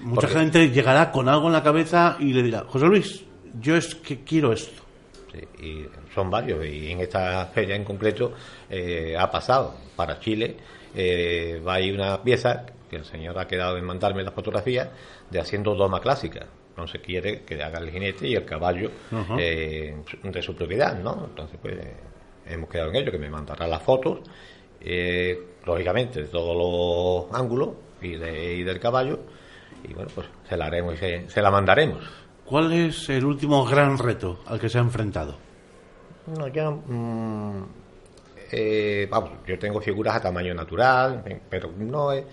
Mucha 0.00 0.22
porque... 0.22 0.38
gente 0.38 0.70
llegará 0.70 1.12
con 1.12 1.28
algo 1.28 1.48
en 1.48 1.52
la 1.52 1.62
cabeza 1.62 2.16
y 2.18 2.32
le 2.32 2.42
dirá, 2.42 2.64
José 2.66 2.86
Luis, 2.86 3.24
yo 3.60 3.76
es 3.76 3.94
que 3.94 4.24
quiero 4.24 4.52
esto. 4.52 4.87
Y 5.60 5.86
son 6.14 6.30
varios, 6.30 6.64
y 6.64 6.90
en 6.90 7.00
esta 7.00 7.46
feria 7.46 7.76
en 7.76 7.84
concreto 7.84 8.32
eh, 8.70 9.16
ha 9.18 9.30
pasado 9.30 9.74
para 9.96 10.18
Chile. 10.20 10.56
Eh, 10.94 11.60
va 11.66 11.74
a 11.74 11.80
ir 11.80 11.94
una 11.94 12.22
pieza 12.22 12.64
que 12.88 12.96
el 12.96 13.04
señor 13.04 13.38
ha 13.38 13.46
quedado 13.46 13.76
en 13.76 13.84
mandarme 13.84 14.22
la 14.22 14.30
fotografía 14.32 14.90
de 15.30 15.38
haciendo 15.40 15.74
doma 15.74 16.00
clásica. 16.00 16.46
No 16.76 16.86
se 16.86 17.00
quiere 17.00 17.42
que 17.42 17.62
haga 17.62 17.78
el 17.80 17.90
jinete 17.90 18.28
y 18.28 18.34
el 18.34 18.44
caballo 18.44 18.90
uh 19.12 19.16
-huh. 19.16 19.36
eh, 19.38 19.96
de 20.22 20.42
su 20.42 20.54
propiedad, 20.54 20.98
¿no? 20.98 21.26
Entonces, 21.28 21.58
pues 21.60 21.76
hemos 22.46 22.70
quedado 22.70 22.90
en 22.90 22.96
ello, 22.96 23.12
que 23.12 23.18
me 23.18 23.28
mandará 23.28 23.66
las 23.66 23.82
fotos, 23.82 24.20
eh, 24.80 25.38
lógicamente, 25.66 26.22
de 26.22 26.28
todos 26.28 26.56
los 26.56 27.38
ángulos 27.38 27.70
y, 28.00 28.16
de, 28.16 28.54
y, 28.54 28.62
del 28.62 28.78
caballo, 28.78 29.18
y 29.84 29.92
bueno, 29.92 30.10
pues 30.14 30.26
se 30.48 30.56
la 30.56 30.66
haremos 30.66 30.94
y 30.94 30.96
se, 30.98 31.28
se 31.30 31.42
la 31.42 31.50
mandaremos. 31.50 32.04
¿Cuál 32.48 32.72
es 32.72 33.08
el 33.10 33.24
último 33.24 33.64
gran 33.66 33.98
reto 33.98 34.38
al 34.46 34.58
que 34.58 34.68
se 34.68 34.78
ha 34.78 34.80
enfrentado? 34.80 35.36
Mm, 36.26 37.62
eh, 38.52 39.06
vamos, 39.10 39.30
yo 39.46 39.58
tengo 39.58 39.80
figuras 39.80 40.16
a 40.16 40.20
tamaño 40.20 40.54
natural, 40.54 41.22
eh, 41.26 41.40
pero 41.48 41.70
no 41.76 42.12
es... 42.12 42.24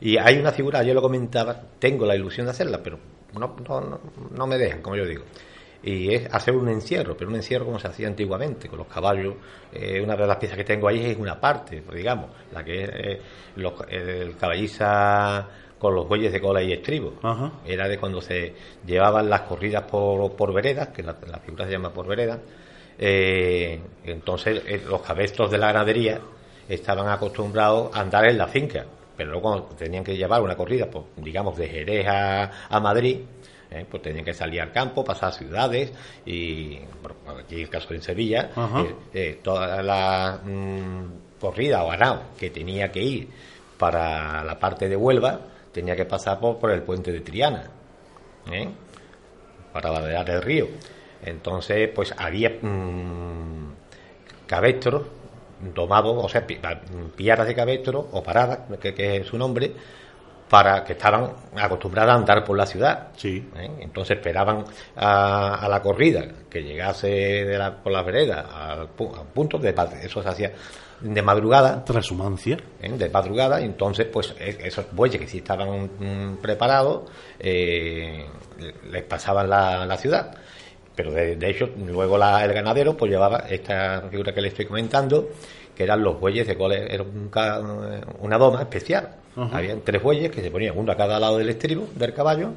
Y 0.00 0.16
hay 0.16 0.38
una 0.38 0.52
figura, 0.52 0.82
yo 0.82 0.94
lo 0.94 1.02
comentaba, 1.02 1.60
tengo 1.78 2.06
la 2.06 2.14
ilusión 2.14 2.46
de 2.46 2.52
hacerla, 2.52 2.80
pero 2.82 2.98
no, 3.38 3.56
no 4.30 4.46
me 4.46 4.56
dejan, 4.56 4.80
como 4.80 4.96
yo 4.96 5.04
digo. 5.04 5.24
Y 5.82 6.14
es 6.14 6.32
hacer 6.32 6.54
un 6.54 6.68
encierro, 6.68 7.16
pero 7.16 7.30
un 7.30 7.36
encierro 7.36 7.64
como 7.64 7.78
se 7.78 7.88
hacía 7.88 8.08
antiguamente, 8.08 8.68
con 8.68 8.78
los 8.78 8.86
caballos. 8.88 9.34
Eh, 9.72 10.00
una 10.02 10.16
de 10.16 10.26
las 10.26 10.36
piezas 10.36 10.56
que 10.56 10.64
tengo 10.64 10.88
ahí 10.88 11.04
es 11.10 11.16
una 11.18 11.38
parte, 11.40 11.82
pues, 11.82 11.96
digamos, 11.96 12.30
la 12.52 12.64
que 12.64 12.82
es 12.84 12.90
eh, 12.92 13.20
los- 13.56 13.74
el 13.88 14.36
caballiza 14.36 15.46
con 15.78 15.94
los 15.94 16.08
bueyes 16.08 16.32
de 16.32 16.40
cola 16.40 16.62
y 16.62 16.72
estribo. 16.72 17.14
Ajá. 17.22 17.52
Era 17.66 17.88
de 17.88 17.98
cuando 17.98 18.20
se 18.20 18.54
llevaban 18.86 19.28
las 19.30 19.42
corridas 19.42 19.84
por, 19.84 20.34
por 20.34 20.52
veredas, 20.52 20.88
que 20.88 21.02
la, 21.02 21.16
la 21.26 21.38
figura 21.38 21.66
se 21.66 21.72
llama 21.72 21.92
por 21.92 22.06
veredas. 22.06 22.40
Eh, 22.98 23.80
entonces 24.04 24.62
eh, 24.66 24.82
los 24.88 25.00
cabestros 25.02 25.50
de 25.50 25.58
la 25.58 25.68
ganadería 25.68 26.20
estaban 26.68 27.08
acostumbrados 27.08 27.94
a 27.94 28.00
andar 28.00 28.28
en 28.28 28.36
la 28.36 28.48
finca, 28.48 28.84
pero 29.16 29.30
luego 29.30 29.50
cuando 29.50 29.66
tenían 29.76 30.04
que 30.04 30.16
llevar 30.16 30.42
una 30.42 30.56
corrida, 30.56 30.88
pues, 30.90 31.04
digamos, 31.16 31.56
de 31.56 31.68
Jerez 31.68 32.06
a, 32.08 32.66
a 32.68 32.80
Madrid, 32.80 33.18
eh, 33.70 33.84
pues 33.88 34.02
tenían 34.02 34.24
que 34.24 34.32
salir 34.32 34.62
al 34.62 34.72
campo, 34.72 35.04
pasar 35.04 35.32
ciudades 35.32 35.92
y, 36.24 36.78
bueno, 37.02 37.40
aquí 37.40 37.60
el 37.60 37.68
caso 37.68 37.92
en 37.92 38.00
Sevilla, 38.00 38.50
eh, 38.56 38.94
eh, 39.12 39.40
toda 39.42 39.82
la 39.82 40.40
mm, 40.42 41.38
corrida 41.38 41.84
o 41.84 41.88
ganado 41.88 42.22
que 42.38 42.48
tenía 42.48 42.90
que 42.90 43.02
ir 43.02 43.28
para 43.76 44.42
la 44.42 44.58
parte 44.58 44.88
de 44.88 44.96
Huelva 44.96 45.40
tenía 45.72 45.94
que 45.96 46.04
pasar 46.04 46.38
por, 46.40 46.58
por 46.58 46.70
el 46.70 46.82
puente 46.82 47.12
de 47.12 47.20
Triana 47.20 47.64
¿eh? 48.52 48.68
para 49.72 49.90
vadear 49.90 50.28
el 50.30 50.42
río. 50.42 50.66
Entonces, 51.24 51.88
pues 51.94 52.14
había 52.16 52.50
mm, 52.60 53.72
cabestros 54.46 55.02
domados, 55.74 56.16
o 56.24 56.28
sea, 56.28 56.46
piaras 57.16 57.46
de 57.46 57.54
cabestros 57.54 58.06
o 58.12 58.22
paradas, 58.22 58.60
que, 58.80 58.94
que 58.94 59.16
es 59.16 59.26
su 59.26 59.36
nombre, 59.36 59.72
para 60.48 60.82
que 60.84 60.92
estaban 60.94 61.30
acostumbradas 61.56 62.12
a 62.14 62.18
andar 62.18 62.44
por 62.44 62.56
la 62.56 62.64
ciudad. 62.64 63.08
Sí. 63.16 63.50
¿eh? 63.56 63.70
Entonces 63.80 64.16
esperaban 64.16 64.64
a, 64.96 65.56
a 65.56 65.68
la 65.68 65.82
corrida 65.82 66.24
que 66.48 66.62
llegase 66.62 67.08
de 67.08 67.58
la- 67.58 67.74
por 67.76 67.92
la 67.92 68.02
vereda 68.02 68.46
al, 68.72 68.80
al 68.80 69.26
punto 69.34 69.58
de 69.58 69.74
eso 70.02 70.22
se 70.22 70.28
hacía 70.28 70.52
de 71.00 71.22
madrugada. 71.22 71.84
Transhumancia. 71.84 72.56
¿eh? 72.82 72.90
de 72.92 73.08
madrugada 73.10 73.60
y 73.60 73.64
entonces 73.64 74.06
pues 74.12 74.34
e- 74.38 74.58
esos 74.64 74.86
bueyes 74.92 75.20
que 75.20 75.26
sí 75.28 75.38
estaban 75.38 75.90
mm, 75.98 76.36
preparados 76.42 77.10
eh, 77.38 78.26
les 78.90 79.02
pasaban 79.04 79.48
la, 79.48 79.86
la 79.86 79.96
ciudad. 79.96 80.34
Pero 80.94 81.12
de, 81.12 81.36
de 81.36 81.50
hecho 81.50 81.70
luego 81.76 82.18
la- 82.18 82.44
el 82.44 82.52
ganadero 82.52 82.96
pues 82.96 83.10
llevaba 83.10 83.44
esta 83.48 84.02
figura 84.10 84.32
que 84.34 84.40
le 84.40 84.48
estoy 84.48 84.66
comentando 84.66 85.28
que 85.74 85.84
eran 85.84 86.02
los 86.02 86.18
bueyes 86.18 86.46
de 86.46 86.56
cole 86.56 86.92
era 86.92 87.04
un 87.04 87.30
una 88.20 88.38
doma 88.38 88.62
especial. 88.62 89.14
Habían 89.52 89.82
tres 89.82 90.02
bueyes 90.02 90.32
que 90.32 90.42
se 90.42 90.50
ponían 90.50 90.76
uno 90.76 90.90
a 90.90 90.96
cada 90.96 91.20
lado 91.20 91.38
del 91.38 91.48
estribo 91.50 91.86
del 91.94 92.12
caballo 92.12 92.50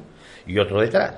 y 0.46 0.58
otro 0.58 0.80
detrás 0.80 1.14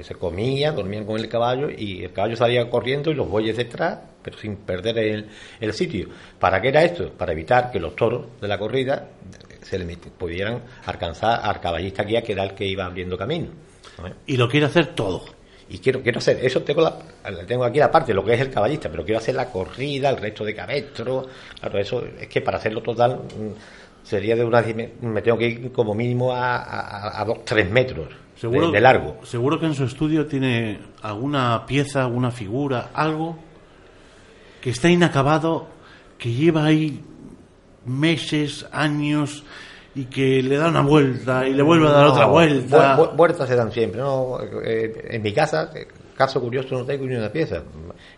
se 0.00 0.14
comía, 0.14 0.72
dormían 0.72 1.04
con 1.04 1.18
el 1.18 1.28
caballo 1.28 1.68
y 1.70 2.04
el 2.04 2.12
caballo 2.12 2.36
salía 2.36 2.68
corriendo 2.70 3.10
y 3.10 3.14
los 3.14 3.28
bueyes 3.28 3.56
detrás, 3.56 3.98
pero 4.22 4.38
sin 4.38 4.56
perder 4.56 4.98
el, 4.98 5.28
el 5.60 5.72
sitio. 5.72 6.08
¿Para 6.38 6.60
qué 6.60 6.68
era 6.68 6.82
esto? 6.82 7.10
Para 7.10 7.32
evitar 7.32 7.70
que 7.70 7.78
los 7.78 7.94
toros 7.94 8.26
de 8.40 8.48
la 8.48 8.58
corrida 8.58 9.08
se 9.62 9.78
le 9.78 9.96
pudieran 9.96 10.62
alcanzar 10.86 11.40
al 11.42 11.60
caballista 11.60 12.04
guía, 12.04 12.22
que 12.22 12.32
era 12.32 12.44
el 12.44 12.54
que 12.54 12.64
iba 12.64 12.84
abriendo 12.84 13.16
camino. 13.16 13.48
¿no? 13.98 14.14
Y 14.26 14.36
lo 14.36 14.48
quiere 14.48 14.66
hacer 14.66 14.94
todo. 14.94 15.24
Y 15.68 15.78
quiero, 15.78 16.02
quiero 16.02 16.18
hacer, 16.18 16.44
eso 16.44 16.62
tengo, 16.62 16.82
la, 16.82 16.98
tengo 17.46 17.64
aquí 17.64 17.78
la 17.78 17.90
parte, 17.90 18.12
lo 18.12 18.24
que 18.24 18.34
es 18.34 18.40
el 18.40 18.50
caballista, 18.50 18.90
pero 18.90 19.04
quiero 19.04 19.18
hacer 19.18 19.34
la 19.34 19.48
corrida, 19.48 20.10
el 20.10 20.16
resto 20.18 20.44
de 20.44 20.54
cabestro. 20.54 21.26
Claro, 21.60 21.78
eso 21.78 22.04
es 22.20 22.28
que 22.28 22.40
para 22.42 22.58
hacerlo 22.58 22.82
total 22.82 23.16
mm, 23.16 24.04
sería 24.06 24.36
de 24.36 24.44
una. 24.44 24.62
Me 25.00 25.22
tengo 25.22 25.38
que 25.38 25.46
ir 25.46 25.72
como 25.72 25.94
mínimo 25.94 26.32
a, 26.32 26.56
a, 26.56 27.22
a 27.22 27.24
dos, 27.24 27.44
tres 27.44 27.70
metros 27.70 28.08
Seguro, 28.42 28.66
de, 28.66 28.72
de 28.72 28.80
largo. 28.80 29.16
Seguro 29.24 29.58
que 29.58 29.66
en 29.66 29.74
su 29.74 29.84
estudio 29.84 30.26
tiene 30.26 30.78
alguna 31.02 31.64
pieza, 31.66 32.02
alguna 32.02 32.30
figura, 32.30 32.90
algo 32.94 33.38
que 34.60 34.70
está 34.70 34.88
inacabado, 34.88 35.68
que 36.18 36.30
lleva 36.32 36.64
ahí 36.66 37.02
meses, 37.86 38.66
años 38.72 39.42
y 39.94 40.04
que 40.04 40.42
le 40.42 40.56
da 40.56 40.68
una 40.68 40.80
vuelta 40.82 41.46
y 41.46 41.52
le 41.54 41.62
vuelve 41.62 41.88
a 41.88 41.90
dar 41.92 42.06
No, 42.06 42.12
otra 42.12 42.26
vuelta. 42.26 42.96
vu- 42.96 43.06
vu- 43.10 43.16
vueltas 43.16 43.48
se 43.48 43.56
dan 43.56 43.70
siempre. 43.72 44.00
¿no? 44.00 44.38
Eh, 44.64 45.08
en 45.10 45.22
mi 45.22 45.32
casa, 45.32 45.70
caso 46.16 46.40
curioso, 46.40 46.78
no 46.78 46.84
tengo 46.84 47.06
ni 47.06 47.14
una 47.16 47.30
pieza. 47.30 47.62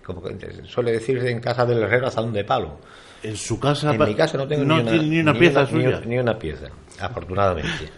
Como 0.04 0.22
suele 0.64 0.92
decirse 0.92 1.30
en 1.30 1.40
casa 1.40 1.64
del 1.66 1.82
herrero 1.82 2.06
asadón 2.08 2.32
de 2.32 2.44
palo. 2.44 2.78
En 3.22 3.36
su 3.36 3.58
casa, 3.58 3.94
En 3.94 4.04
mi 4.04 4.14
casa 4.14 4.36
no 4.36 4.46
tengo 4.46 4.64
no 4.64 4.76
ni, 4.76 4.82
una, 4.82 4.90
tiene 4.92 5.06
ni 5.08 5.20
una 5.20 5.32
pieza 5.32 5.60
una- 5.60 5.68
suya. 5.70 6.00
Ni, 6.00 6.06
ni 6.08 6.18
una 6.18 6.38
pieza, 6.38 6.66
afortunadamente. 7.00 7.90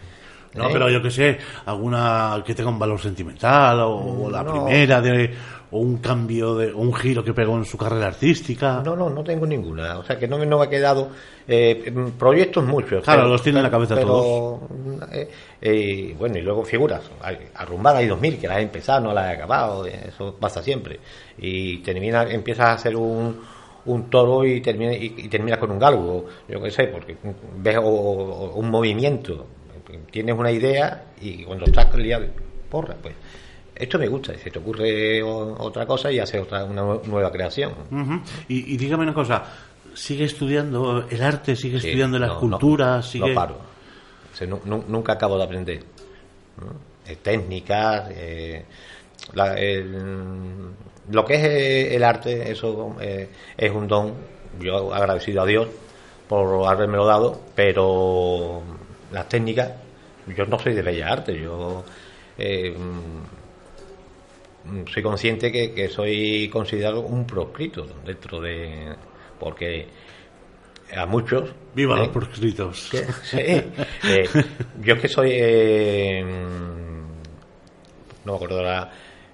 No, 0.57 0.69
pero 0.73 0.89
yo 0.91 1.03
que 1.03 1.11
sé, 1.11 1.39
alguna 1.67 2.43
que 2.45 2.55
tenga 2.55 2.71
un 2.71 2.79
valor 2.79 3.01
sentimental 3.01 3.81
o, 3.81 4.25
o 4.25 4.31
la 4.31 4.43
No. 4.43 4.53
primera 4.53 5.01
de 5.01 5.35
o 5.73 5.79
un 5.81 5.99
cambio 5.99 6.55
de 6.55 6.73
o 6.73 6.79
un 6.79 6.95
giro 6.95 7.25
que 7.25 7.35
pegó 7.35 7.57
en 7.57 7.65
su 7.65 7.77
carrera 7.77 8.07
artística. 8.07 8.83
No, 8.85 8.95
no, 8.95 9.11
no 9.11 9.25
tengo 9.25 9.45
ninguna. 9.47 9.99
O 9.99 10.05
sea, 10.05 10.17
que 10.19 10.29
no, 10.29 10.39
me- 10.39 10.47
no 10.47 10.59
me 10.59 10.65
ha 10.67 10.71
quedado. 10.71 11.09
eh, 11.49 11.93
proyectos 12.19 12.65
muchos. 12.65 13.03
Claro, 13.05 13.29
los 13.29 13.43
tiene 13.43 13.59
en 13.59 13.65
la 13.65 13.71
cabeza 13.71 13.95
pero, 13.95 14.61
eh, 15.13 15.29
eh, 15.61 16.15
bueno, 16.19 16.39
y 16.39 16.43
luego 16.43 16.65
figuras. 16.65 17.03
Hay, 17.21 17.39
arrumbadas 17.55 18.01
hay 18.01 18.07
2000 18.09 18.39
que 18.39 18.49
las 18.49 18.59
he 18.59 18.63
empezado, 18.63 19.01
no 19.01 19.13
las 19.13 19.27
he 19.31 19.35
acabado. 19.37 19.87
eh, 19.87 20.07
Eso 20.09 20.35
pasa 20.41 20.63
siempre. 20.63 20.99
Y 21.39 21.79
termina, 21.79 22.23
empiezas 22.31 22.67
a 22.67 22.73
hacer 22.75 22.97
un, 22.97 23.41
un 23.87 24.11
toro 24.11 24.45
y 24.45 24.61
termina, 24.61 24.93
y, 24.93 25.15
y 25.17 25.29
terminas 25.29 25.59
con 25.59 25.71
un 25.73 25.79
galgo. 25.79 26.27
Yo 26.49 26.61
qué 26.63 26.71
sé, 26.71 26.85
porque 26.89 27.17
ves 27.59 27.77
o- 27.79 27.83
o- 27.83 28.55
un 28.55 28.71
movimiento. 28.71 29.47
Tienes 30.11 30.37
una 30.37 30.51
idea 30.51 31.05
y 31.21 31.45
cuando 31.45 31.65
estás 31.67 31.95
liado, 31.95 32.27
porra, 32.71 32.95
pues. 33.01 33.15
Esto 33.75 33.99
me 33.99 34.09
gusta, 34.09 34.33
se 34.39 34.51
te 34.51 34.59
ocurre 34.59 35.23
otra 35.23 35.85
cosa 35.87 36.11
y 36.11 36.19
haces 36.19 36.41
otra, 36.41 36.65
una 36.65 36.83
nue- 36.83 37.03
nueva 37.05 37.31
creación. 37.31 37.73
Y, 38.49 38.73
y 38.73 38.77
dígame 38.79 39.03
una 39.03 39.13
cosa, 39.13 39.45
¿sigue 39.93 40.25
estudiando 40.25 41.07
el 41.11 41.23
arte, 41.23 41.55
sigue 41.55 41.79
Sí, 41.79 41.89
estudiando 41.89 42.19
la 42.19 42.29
no, 42.29 42.33
escultura? 42.35 42.97
no, 42.97 43.03
sigue... 43.03 43.29
no 43.29 43.35
paro. 43.35 43.59
O 44.33 44.37
sea, 44.37 44.47
nunca 44.47 45.13
acabo 45.13 45.37
de 45.37 45.45
aprender. 45.45 45.83
técnicas, 47.23 48.09
eh, 48.13 48.65
la- 49.35 49.55
el- 49.59 50.71
lo 51.11 51.25
que 51.25 51.35
es 51.35 51.45
eh, 51.45 51.97
el 51.97 52.03
arte, 52.05 52.51
eso 52.51 52.97
eh, 53.01 53.29
es 53.57 53.71
un 53.73 53.87
don. 53.87 54.15
Yo 54.59 54.93
agradecido 54.95 55.43
a 55.43 55.47
Dios 55.47 55.69
por 56.29 56.67
haberme 56.67 56.97
lo 56.97 57.05
dado, 57.07 57.41
pero 57.55 58.63
las 59.13 59.29
técnicas, 59.29 59.73
yo 60.37 60.47
no 60.47 60.59
soy 60.59 60.75
de 60.75 60.83
bellas 60.83 61.11
artes, 61.13 61.41
yo 61.41 61.85
eh, 62.39 62.77
mm, 64.65 64.87
soy 64.93 65.03
consciente 65.03 65.53
que, 65.53 65.73
que 65.73 65.89
soy 65.89 66.49
considerado 66.53 67.01
un 67.03 67.27
proscrito 67.27 67.87
dentro 68.05 68.41
de. 68.41 68.95
porque 69.39 69.87
a 70.95 71.07
muchos. 71.07 71.51
Viva 71.75 71.97
¿eh? 71.97 71.99
los 72.01 72.09
proscritos. 72.09 72.89
que- 72.91 73.05
sí, 73.23 73.39
eh, 73.39 74.29
yo 74.83 74.95
es 74.95 75.01
que 75.01 75.09
soy. 75.09 75.31
eh, 75.33 76.23
no 78.25 78.33
me 78.33 78.37
acuerdo 78.37 78.63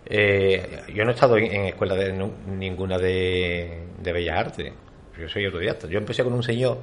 eh, 0.05 0.83
yo 0.95 1.05
no 1.05 1.11
he 1.11 1.15
estado 1.15 1.37
en, 1.39 1.45
en 1.45 1.65
escuela 1.67 1.95
de 1.95 2.13
ninguna 2.47 2.99
de, 2.99 3.85
de 4.03 4.13
Bellas 4.13 4.39
Artes. 4.39 4.73
Yo 5.19 5.29
soy 5.29 5.45
autodidacta. 5.47 5.87
Yo 5.89 5.99
empecé 5.99 6.25
con 6.25 6.33
un 6.33 6.43
señor 6.43 6.79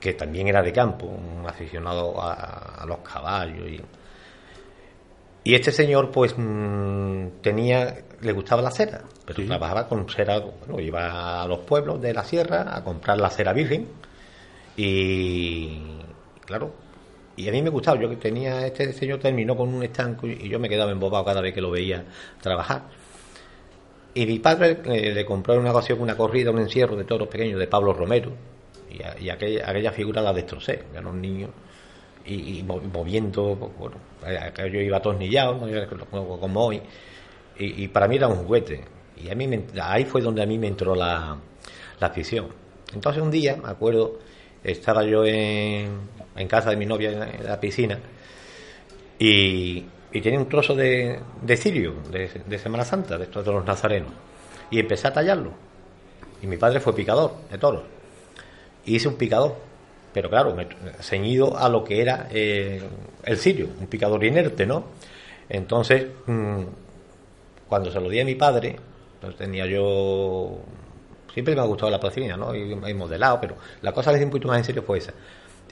que 0.00 0.14
también 0.14 0.48
era 0.48 0.62
de 0.62 0.72
campo, 0.72 1.06
un 1.06 1.46
aficionado 1.46 2.20
a, 2.20 2.82
a 2.82 2.86
los 2.86 2.98
caballos. 2.98 3.68
Y, 3.68 3.80
y 5.44 5.54
este 5.54 5.72
señor, 5.72 6.10
pues, 6.10 6.34
mm, 6.36 7.40
tenía, 7.42 7.94
le 8.20 8.32
gustaba 8.32 8.60
la 8.62 8.70
cera, 8.70 9.02
pero 9.24 9.40
Sí. 9.40 9.46
trabajaba 9.46 9.88
con 9.88 10.08
cera, 10.08 10.38
bueno, 10.40 10.80
iba 10.80 11.42
a 11.42 11.46
los 11.48 11.60
pueblos 11.60 12.00
de 12.00 12.12
la 12.12 12.24
sierra 12.24 12.76
a 12.76 12.84
comprar 12.84 13.18
la 13.18 13.30
cera 13.30 13.52
virgen 13.52 13.86
y, 14.76 15.80
claro, 16.44 16.72
y 17.36 17.48
a 17.48 17.52
mí 17.52 17.62
me 17.62 17.70
gustaba, 17.70 18.00
yo 18.00 18.08
que 18.08 18.16
tenía, 18.16 18.66
este 18.66 18.92
señor 18.92 19.18
terminó 19.20 19.56
con 19.56 19.72
un 19.72 19.82
estanco 19.82 20.26
y 20.26 20.48
yo 20.48 20.58
me 20.58 20.68
quedaba 20.68 20.90
embobado 20.92 21.24
cada 21.24 21.40
vez 21.40 21.54
que 21.54 21.60
lo 21.60 21.70
veía 21.70 22.04
trabajar. 22.40 22.82
Y 24.14 24.26
mi 24.26 24.38
padre 24.40 24.80
eh, 24.84 25.12
le 25.14 25.24
compró 25.24 25.54
en 25.54 25.60
una 25.60 25.70
ocasión 25.70 26.00
una 26.00 26.16
corrida, 26.16 26.50
un 26.50 26.58
encierro 26.58 26.96
de 26.96 27.04
toros 27.04 27.28
pequeños 27.28 27.58
de 27.60 27.66
Pablo 27.68 27.92
Romero. 27.92 28.32
Y, 28.90 29.28
aquella, 29.30 29.92
figura 29.92 30.22
la 30.22 30.32
destrocé, 30.32 30.84
ya 30.92 31.00
los 31.00 31.14
niños. 31.14 31.50
Y, 32.24 32.58
y 32.58 32.62
mo- 32.62 32.80
moviendo, 32.80 33.56
pues, 33.58 33.72
bueno, 33.78 33.96
eh, 34.26 34.70
yo 34.72 34.80
iba 34.80 34.98
atornillado, 34.98 35.58
como 36.40 36.66
hoy. 36.66 36.82
Y, 37.58 37.88
para 37.88 38.06
mí 38.08 38.16
era 38.16 38.28
un 38.28 38.36
juguete. 38.44 38.84
Y 39.22 39.30
a 39.30 39.34
mí 39.34 39.46
me- 39.48 39.64
ahí 39.82 40.04
fue 40.04 40.20
donde 40.22 40.42
a 40.42 40.46
mí 40.46 40.58
me 40.58 40.68
entró 40.68 40.94
la, 40.94 41.36
la 42.00 42.06
afición. 42.06 42.48
Entonces 42.94 43.22
un 43.22 43.30
día, 43.30 43.56
me 43.56 43.68
acuerdo, 43.68 44.18
estaba 44.62 45.04
yo 45.04 45.24
en, 45.24 46.08
casa 46.48 46.70
de 46.70 46.76
mi 46.76 46.86
novia 46.86 47.10
en 47.10 47.44
la, 47.44 47.60
piscina 47.60 47.98
Y, 49.18 49.84
y 50.12 50.20
tenía 50.20 50.38
un 50.38 50.48
trozo 50.48 50.74
de, 50.74 51.18
de 51.42 51.56
cirio, 51.56 51.94
de, 52.10 52.30
de 52.46 52.58
Semana 52.58 52.84
Santa, 52.84 53.18
de 53.18 53.24
estos 53.24 53.44
de 53.44 53.52
los 53.52 53.64
nazarenos. 53.64 54.12
Y 54.70 54.78
empecé 54.78 55.08
a 55.08 55.12
tallarlo. 55.12 55.52
Y 56.42 56.46
mi 56.46 56.56
padre 56.56 56.80
fue 56.80 56.94
picador 56.94 57.32
de 57.50 57.58
toros. 57.58 57.82
Hice 58.94 59.08
un 59.08 59.16
picador. 59.16 59.56
Pero 60.12 60.30
claro, 60.30 60.56
ceñido 61.00 61.56
a 61.56 61.68
lo 61.68 61.84
que 61.84 62.00
era 62.00 62.28
eh, 62.30 62.82
el 63.24 63.36
cirio, 63.36 63.68
un 63.78 63.86
picador 63.86 64.24
inerte, 64.24 64.66
¿no? 64.66 64.84
Entonces, 65.48 66.06
mm, 66.26 66.62
cuando 67.68 67.90
se 67.90 68.00
lo 68.00 68.08
di 68.08 68.20
a 68.20 68.24
mi 68.24 68.34
padre, 68.34 68.76
pues 69.20 69.36
tenía 69.36 69.66
yo. 69.66 70.58
Siempre 71.32 71.54
me 71.54 71.60
ha 71.60 71.64
gustado 71.64 71.90
la 71.90 72.00
placina, 72.00 72.36
¿no? 72.36 72.54
Y, 72.54 72.72
y 72.72 72.94
modelado, 72.94 73.40
pero 73.40 73.56
la 73.82 73.92
cosa 73.92 74.16
que 74.16 74.24
un 74.24 74.30
poquito 74.30 74.48
más 74.48 74.58
en 74.58 74.64
serio 74.64 74.82
fue 74.82 74.98
esa. 74.98 75.12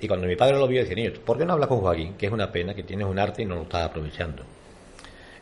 Y 0.01 0.07
cuando 0.07 0.27
mi 0.27 0.37
padre 0.37 0.59
lo 0.59 0.69
vio, 0.69 0.81
decía, 0.81 0.95
niño, 0.95 1.13
¿por 1.25 1.39
qué 1.39 1.45
no 1.47 1.55
hablas 1.55 1.69
con 1.69 1.81
Joaquín? 1.81 2.15
Que 2.19 2.27
es 2.27 2.33
una 2.33 2.53
pena, 2.53 2.75
que 2.75 2.83
tienes 2.83 3.07
un 3.07 3.19
arte 3.19 3.43
y 3.43 3.47
no 3.47 3.55
lo 3.55 3.63
estás 3.63 3.85
aprovechando. 3.87 4.43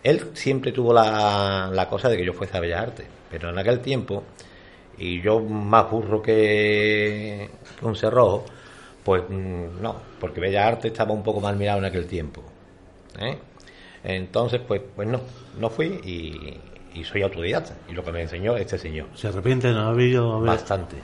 Él 0.02 0.30
siempre 0.34 0.70
tuvo 0.70 0.92
la, 0.92 1.70
la 1.72 1.88
cosa 1.88 2.08
de 2.08 2.16
que 2.16 2.24
yo 2.24 2.32
fuese 2.32 2.56
a 2.56 2.60
Bellas 2.60 2.82
Artes, 2.82 3.06
pero 3.30 3.50
en 3.50 3.58
aquel 3.58 3.80
tiempo, 3.80 4.22
y 4.98 5.20
yo 5.20 5.40
más 5.40 5.90
burro 5.90 6.22
que 6.22 7.50
un 7.82 7.96
cerrojo, 7.96 8.44
pues 9.02 9.22
mm, 9.28 9.82
no, 9.82 9.96
porque 10.20 10.40
Bellas 10.40 10.66
Artes 10.66 10.92
estaba 10.92 11.12
un 11.12 11.22
poco 11.22 11.40
mal 11.40 11.56
mirado 11.56 11.78
en 11.78 11.84
aquel 11.86 12.06
tiempo. 12.06 12.42
¿eh? 13.18 13.38
Entonces, 14.02 14.60
pues, 14.66 14.82
pues 14.94 15.08
no, 15.08 15.20
no 15.58 15.70
fui 15.70 15.86
y, 16.04 16.60
y 16.94 17.04
soy 17.04 17.22
autodidacta. 17.22 17.74
Y 17.88 17.92
lo 17.92 18.04
que 18.04 18.12
me 18.12 18.22
enseñó 18.22 18.56
este 18.56 18.78
señor. 18.78 19.08
¿Se 19.14 19.28
arrepiente 19.28 19.68
de 19.68 19.74
no 19.74 19.88
haber 19.88 20.08
ido 20.08 20.32
a 20.32 20.38
ver? 20.38 20.48
Bastante. 20.48 20.96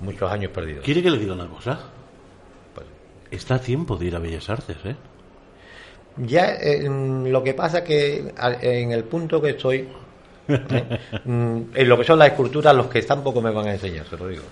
Muchos 0.00 0.30
años 0.30 0.50
perdidos. 0.52 0.84
¿Quiere 0.84 1.02
que 1.02 1.10
le 1.10 1.18
diga 1.18 1.34
una 1.34 1.48
cosa? 1.48 1.78
Pues, 2.74 2.86
Está 3.30 3.56
a 3.56 3.60
tiempo 3.60 3.96
de 3.96 4.06
ir 4.06 4.16
a 4.16 4.18
Bellas 4.18 4.48
Artes, 4.48 4.76
¿eh? 4.84 4.96
Ya 6.16 6.56
eh, 6.60 6.88
mm, 6.88 7.26
lo 7.26 7.42
que 7.42 7.54
pasa 7.54 7.84
que 7.84 8.32
en 8.60 8.92
el 8.92 9.04
punto 9.04 9.40
que 9.40 9.50
estoy, 9.50 9.88
eh, 10.48 10.98
mm, 11.24 11.60
en 11.74 11.88
lo 11.88 11.98
que 11.98 12.04
son 12.04 12.18
las 12.18 12.28
esculturas, 12.28 12.74
los 12.74 12.86
que 12.86 13.02
tampoco 13.02 13.40
me 13.40 13.50
van 13.50 13.68
a 13.68 13.72
enseñar, 13.72 14.06
se 14.06 14.16
lo 14.16 14.28
digo. 14.28 14.42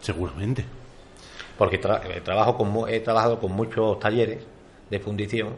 Seguramente. 0.00 0.64
Porque 1.56 1.80
tra- 1.80 2.00
eh, 2.04 2.20
trabajo 2.22 2.56
con, 2.56 2.88
he 2.88 3.00
trabajado 3.00 3.38
con 3.40 3.52
muchos 3.52 3.98
talleres 3.98 4.44
de 4.90 4.98
fundición 5.00 5.56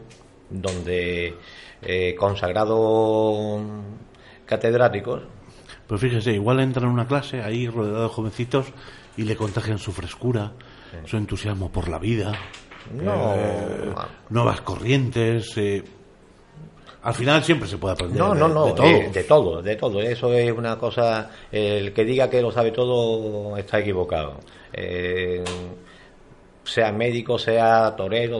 donde 0.49 1.35
eh, 1.81 2.15
consagrados 2.15 3.61
catedráticos 4.45 5.21
Pues 5.87 6.01
fíjese, 6.01 6.33
igual 6.33 6.59
entra 6.59 6.83
en 6.83 6.89
una 6.89 7.07
clase 7.07 7.41
ahí 7.41 7.67
rodeado 7.69 8.03
de 8.03 8.09
jovencitos 8.09 8.67
y 9.17 9.23
le 9.23 9.35
contagian 9.35 9.77
su 9.77 9.91
frescura, 9.91 10.51
su 11.05 11.17
entusiasmo 11.17 11.71
por 11.71 11.87
la 11.87 11.99
vida, 11.99 12.33
no 12.93 13.33
eh, 13.35 13.93
nuevas 14.29 14.61
corrientes. 14.61 15.51
eh, 15.57 15.83
Al 17.03 17.13
final 17.15 17.43
siempre 17.43 17.67
se 17.67 17.77
puede 17.77 17.93
aprender. 17.95 18.17
no 18.17 18.35
no 18.35 18.47
no 18.47 18.65
de 18.67 18.73
todo. 18.73 18.85
de, 18.87 19.09
de 19.09 19.23
todo 19.23 19.61
de 19.61 19.75
todo 19.75 20.01
eso 20.01 20.33
es 20.33 20.51
una 20.51 20.77
cosa 20.77 21.31
el 21.51 21.93
que 21.93 22.05
diga 22.05 22.29
que 22.29 22.41
lo 22.41 22.51
sabe 22.51 22.71
todo 22.71 23.57
está 23.57 23.79
equivocado 23.79 24.39
Eh, 24.73 25.43
sea 26.63 26.91
médico 26.91 27.37
sea 27.39 27.95
torero 27.95 28.39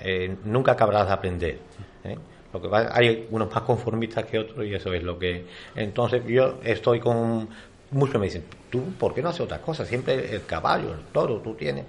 eh, 0.00 0.34
nunca 0.44 0.72
acabarás 0.72 1.06
de 1.06 1.12
aprender 1.12 1.58
¿eh? 2.04 2.16
lo 2.52 2.60
que 2.60 2.68
va- 2.68 2.90
hay 2.92 3.26
unos 3.30 3.50
más 3.52 3.62
conformistas 3.62 4.24
que 4.26 4.38
otros 4.38 4.64
y 4.66 4.74
eso 4.74 4.92
es 4.92 5.02
lo 5.02 5.18
que 5.18 5.44
entonces 5.76 6.22
yo 6.26 6.58
estoy 6.64 7.00
con 7.00 7.48
muchos 7.92 8.16
me 8.20 8.26
dicen 8.26 8.44
tú 8.70 8.82
por 8.98 9.14
qué 9.14 9.22
no 9.22 9.28
haces 9.30 9.40
otras 9.42 9.60
cosas 9.60 9.88
siempre 9.88 10.34
el 10.34 10.44
caballo 10.44 10.92
el 10.92 11.00
toro 11.12 11.36
tú 11.38 11.54
tienes 11.54 11.84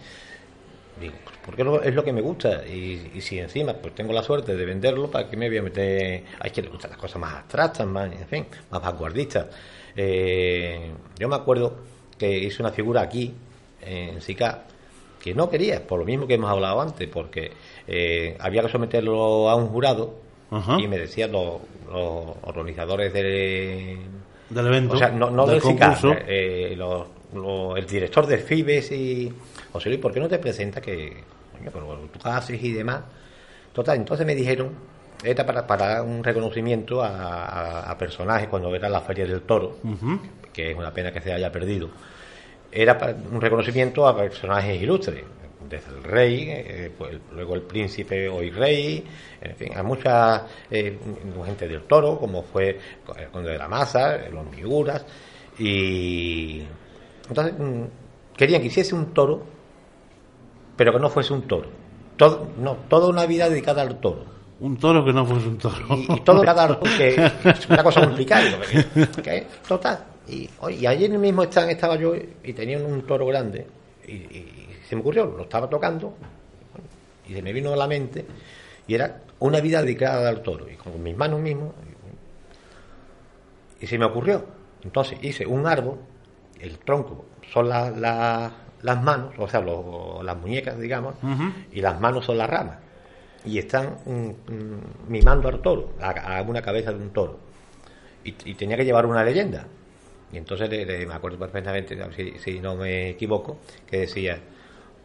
Digo, 0.99 1.13
pues 1.23 1.37
porque 1.45 1.87
es 1.89 1.95
lo 1.95 2.03
que 2.03 2.11
me 2.13 2.21
gusta 2.21 2.63
y, 2.67 3.11
y 3.15 3.21
si 3.21 3.39
encima 3.39 3.73
pues 3.73 3.95
tengo 3.95 4.11
la 4.13 4.21
suerte 4.23 4.55
de 4.55 4.65
venderlo, 4.65 5.09
¿para 5.09 5.29
qué 5.29 5.37
me 5.37 5.47
voy 5.47 5.57
a 5.59 5.61
meter? 5.63 6.23
Hay 6.39 6.51
que 6.51 6.61
le 6.61 6.69
gustan 6.69 6.91
las 6.91 6.99
cosas 6.99 7.21
más 7.21 7.33
abstractas, 7.35 7.87
más, 7.87 8.11
en 8.11 8.27
fin, 8.27 8.45
más 8.69 8.81
vanguardistas. 8.81 9.47
Eh, 9.95 10.91
yo 11.17 11.27
me 11.29 11.35
acuerdo 11.35 11.77
que 12.17 12.37
hice 12.37 12.61
una 12.61 12.71
figura 12.71 13.01
aquí, 13.01 13.33
en 13.81 14.21
SICA, 14.21 14.63
que 15.21 15.33
no 15.33 15.49
quería, 15.49 15.85
por 15.85 15.99
lo 15.99 16.05
mismo 16.05 16.27
que 16.27 16.35
hemos 16.35 16.49
hablado 16.49 16.81
antes, 16.81 17.07
porque 17.07 17.51
eh, 17.87 18.35
había 18.39 18.61
que 18.63 18.69
someterlo 18.69 19.49
a 19.49 19.55
un 19.55 19.67
jurado 19.67 20.15
y 20.79 20.87
me 20.87 20.97
decían 20.97 21.31
los, 21.31 21.61
los 21.91 22.25
organizadores 22.43 23.13
de, 23.13 23.97
Del 24.49 24.67
evento. 24.67 24.95
o 24.95 24.97
sea, 24.97 25.09
no, 25.09 25.29
no 25.29 25.45
del 25.45 25.59
del 25.59 25.61
SICA, 25.71 25.85
concurso. 25.93 26.15
eh, 26.27 26.73
lo- 26.77 27.07
lo- 27.35 27.77
el 27.77 27.85
director 27.85 28.25
del 28.25 28.39
FIBES 28.39 28.91
y 28.91 29.31
José 29.71 29.89
Luis, 29.89 30.01
¿por 30.01 30.11
qué 30.13 30.19
no 30.19 30.27
te 30.27 30.39
presenta 30.39 30.81
que, 30.81 31.23
coño, 31.57 31.69
pero 31.73 32.09
tú 32.11 32.19
haces 32.23 32.61
y 32.63 32.71
demás? 32.73 33.01
Total, 33.73 33.97
entonces 33.97 34.25
me 34.25 34.35
dijeron, 34.35 34.71
era 35.23 35.45
para, 35.45 35.65
para 35.67 36.01
un 36.03 36.23
reconocimiento 36.23 37.03
a, 37.03 37.09
a- 37.45 37.91
a 37.91 37.97
personajes 37.97 38.47
cuando 38.49 38.73
era 38.75 38.89
la 38.89 39.01
Feria 39.01 39.25
del 39.25 39.41
Toro, 39.41 39.77
que 40.53 40.71
es 40.71 40.77
una 40.77 40.91
pena 40.93 41.11
que 41.11 41.21
se 41.21 41.31
haya 41.31 41.51
perdido. 41.51 41.89
Era 42.71 42.97
para 42.97 43.13
un 43.13 43.39
reconocimiento 43.41 44.07
a 44.07 44.15
personajes 44.17 44.81
ilustres, 44.81 45.23
desde 45.69 45.89
el 45.95 46.03
rey, 46.03 46.47
eh, 46.49 46.91
pues, 46.97 47.17
luego 47.33 47.53
el 47.53 47.61
príncipe 47.61 48.27
hoy 48.27 48.49
rey, 48.49 49.05
en 49.41 49.55
fin, 49.55 49.77
a 49.77 49.83
mucha 49.83 50.45
eh, 50.71 50.97
gente 51.45 51.67
del 51.67 51.83
toro, 51.83 52.17
como 52.17 52.41
fue 52.41 52.79
el 53.17 53.27
conde 53.27 53.51
de 53.51 53.57
la 53.59 53.67
masa, 53.67 54.17
los 54.31 54.45
miguras, 54.49 55.05
y 55.59 56.63
entonces 57.27 57.53
mm, 57.59 57.83
querían 58.35 58.61
que 58.61 58.67
hiciese 58.67 58.95
un 58.95 59.13
toro, 59.13 59.43
pero 60.79 60.93
que 60.93 60.99
no 60.99 61.09
fuese 61.09 61.33
un 61.33 61.41
toro. 61.41 61.67
Todo, 62.15 62.47
no, 62.57 62.75
toda 62.87 63.07
una 63.09 63.25
vida 63.25 63.49
dedicada 63.49 63.81
al 63.81 63.99
toro 63.99 64.23
Un 64.61 64.77
toro 64.77 65.03
que 65.03 65.11
no 65.13 65.25
fuese 65.25 65.47
un 65.49 65.57
toro. 65.57 65.75
y, 65.91 66.07
y 66.13 66.19
todo 66.21 66.41
cada 66.41 66.79
que 66.97 67.15
es 67.45 67.69
una 67.69 67.83
cosa 67.83 68.01
complicada 68.01 68.43
que- 68.61 69.21
que 69.21 69.47
total 69.67 70.05
y, 70.27 70.49
y 70.69 70.85
ayer 70.85 71.09
mismo 71.17 71.43
stand 71.43 71.71
estaba 71.71 71.95
yo 71.97 72.13
y 72.15 72.53
tenía 72.53 72.77
un 72.77 73.01
toro 73.05 73.25
grande 73.25 73.67
y, 74.07 74.11
y 74.13 74.69
se 74.87 74.95
me 74.95 75.01
ocurrió 75.01 75.25
lo 75.25 75.43
estaba 75.43 75.69
tocando 75.69 76.13
y 77.27 77.33
se 77.33 77.41
me 77.41 77.51
vino 77.51 77.73
a 77.73 77.75
la 77.75 77.87
mente 77.87 78.25
y 78.87 78.93
era 78.95 79.21
una 79.39 79.59
vida 79.59 79.81
dedicada 79.81 80.29
al 80.29 80.41
toro 80.41 80.69
y 80.69 80.75
con 80.75 81.01
mis 81.03 81.15
manos 81.17 81.39
mismos 81.41 81.73
y 83.81 83.87
se 83.87 83.97
me 83.97 84.05
ocurrió 84.05 84.45
entonces 84.83 85.17
hice 85.21 85.45
un 85.45 85.65
árbol 85.67 85.97
el 86.59 86.77
tronco 86.79 87.25
son 87.51 87.69
la- 87.69 87.91
la- 87.91 88.51
las 88.81 89.01
manos 89.03 89.33
o 89.37 89.47
sea 89.47 89.61
los- 89.61 90.23
las 90.23 90.37
muñecas 90.37 90.79
digamos 90.79 91.15
y 91.71 91.81
las 91.81 91.99
manos 91.99 92.25
son 92.25 92.37
las 92.37 92.49
ramas 92.49 92.77
y 93.45 93.57
están 93.57 93.97
mm, 94.05 94.11
mm, 94.51 94.81
mimando 95.07 95.47
al 95.47 95.61
toro, 95.61 95.91
a, 96.01 96.37
a 96.39 96.41
una 96.41 96.61
cabeza 96.61 96.91
de 96.91 96.97
un 96.97 97.11
toro. 97.11 97.39
Y, 98.23 98.35
y 98.43 98.53
tenía 98.55 98.75
que 98.75 98.83
llevar 98.83 99.05
una 99.05 99.23
leyenda. 99.23 99.65
Y 100.33 100.37
entonces 100.37 100.69
le- 100.69 100.85
le- 100.85 101.05
me 101.07 101.13
acuerdo 101.13 101.39
perfectamente, 101.39 101.97
si, 102.17 102.31
si 102.39 102.59
no 102.59 102.75
me 102.75 103.11
equivoco, 103.11 103.59
que 103.89 103.99
decía, 103.99 104.39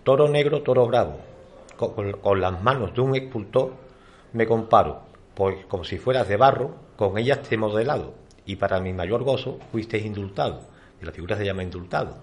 toro 0.03 0.29
negro, 0.29 0.63
toro 0.63 0.85
bravo, 0.89 1.21
con, 1.77 1.93
con- 1.93 2.13
con 2.13 2.41
las 2.41 2.61
manos 2.61 2.93
de 2.93 3.01
un 3.03 3.15
escultor 3.15 3.73
me 4.33 4.47
comparo, 4.47 5.03
pues 5.37 5.65
como 5.67 5.85
si 5.85 5.97
fueras 5.99 6.27
de 6.29 6.37
barro, 6.37 6.75
con 6.97 7.17
ellas 7.19 7.41
te 7.43 7.55
he 7.55 7.59
modelado, 7.59 8.15
y 8.45 8.57
para 8.57 8.81
mi 8.81 8.93
mayor 8.93 9.23
gozo 9.23 9.61
fuiste 9.71 9.97
indultado. 9.99 10.63
Y 11.01 11.05
la 11.07 11.13
figura 11.13 11.37
se 11.37 11.45
llama 11.45 11.63
indultado. 11.63 12.17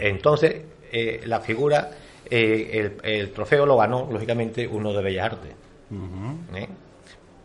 Entonces, 0.00 0.62
eh, 0.92 1.20
la 1.24 1.40
figura, 1.40 1.90
eh, 2.30 2.70
el, 3.02 3.10
el 3.10 3.32
trofeo 3.32 3.66
lo 3.66 3.76
ganó, 3.76 4.08
lógicamente, 4.10 4.66
uno 4.66 4.92
de 4.92 5.02
Bellas 5.02 5.26
Artes. 5.32 5.52
¿eh? 6.54 6.68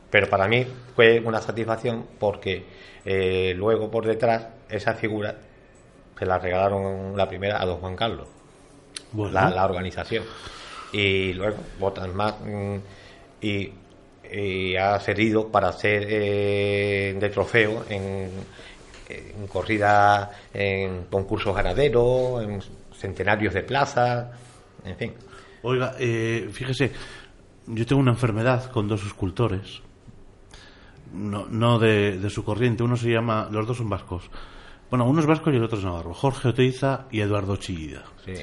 Pero 0.09 0.29
para 0.29 0.47
mí 0.47 0.65
fue 0.95 1.19
una 1.19 1.41
satisfacción 1.41 2.05
porque 2.19 2.63
luego 3.55 3.89
por 3.89 4.05
detrás 4.05 4.47
esa 4.69 4.93
figura 4.93 5.35
se 6.17 6.25
la 6.25 6.37
regalaron 6.39 7.17
la 7.17 7.27
primera 7.27 7.61
a 7.61 7.65
don 7.65 7.77
Juan 7.79 7.95
Carlos, 7.95 8.27
Bueno, 9.11 9.33
la, 9.33 9.49
la 9.49 9.65
organización. 9.65 10.23
Y 10.91 11.33
luego 11.33 11.57
otras 11.79 12.13
más. 12.13 12.35
mm, 12.41 12.75
y, 13.41 13.71
y 14.31 14.75
ha 14.75 14.99
servido 14.99 15.47
para 15.49 15.71
ser 15.73 16.05
eh, 16.07 17.15
de 17.19 17.29
trofeo 17.29 17.83
en, 17.89 18.29
en 19.09 19.47
corridas, 19.47 20.29
en 20.53 21.05
concursos 21.05 21.55
ganaderos, 21.55 22.43
en 22.43 22.61
centenarios 22.93 23.53
de 23.53 23.63
plaza, 23.63 24.31
en 24.85 24.97
fin. 24.97 25.13
Oiga, 25.61 25.95
eh, 25.99 26.49
fíjese, 26.51 26.91
yo 27.67 27.85
tengo 27.85 28.01
una 28.01 28.11
enfermedad 28.11 28.69
con 28.71 28.87
dos 28.87 29.05
escultores, 29.05 29.81
no, 31.13 31.45
no 31.47 31.79
de, 31.79 32.17
de 32.17 32.29
su 32.29 32.43
corriente, 32.43 32.83
uno 32.83 32.97
se 32.97 33.09
llama, 33.09 33.47
los 33.51 33.67
dos 33.67 33.77
son 33.77 33.89
vascos, 33.89 34.29
bueno, 34.89 35.05
uno 35.05 35.21
es 35.21 35.25
vasco 35.25 35.51
y 35.51 35.55
el 35.55 35.63
otro 35.63 35.79
es 35.79 35.83
navarro, 35.83 36.13
Jorge 36.13 36.49
Oteiza 36.49 37.07
y 37.09 37.21
Eduardo 37.21 37.55
Chillida. 37.55 38.03
Sí. 38.25 38.33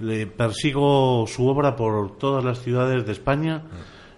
Le 0.00 0.26
persigo 0.26 1.26
su 1.26 1.46
obra 1.46 1.76
por 1.76 2.16
todas 2.16 2.42
las 2.42 2.62
ciudades 2.62 3.04
de 3.04 3.12
España 3.12 3.64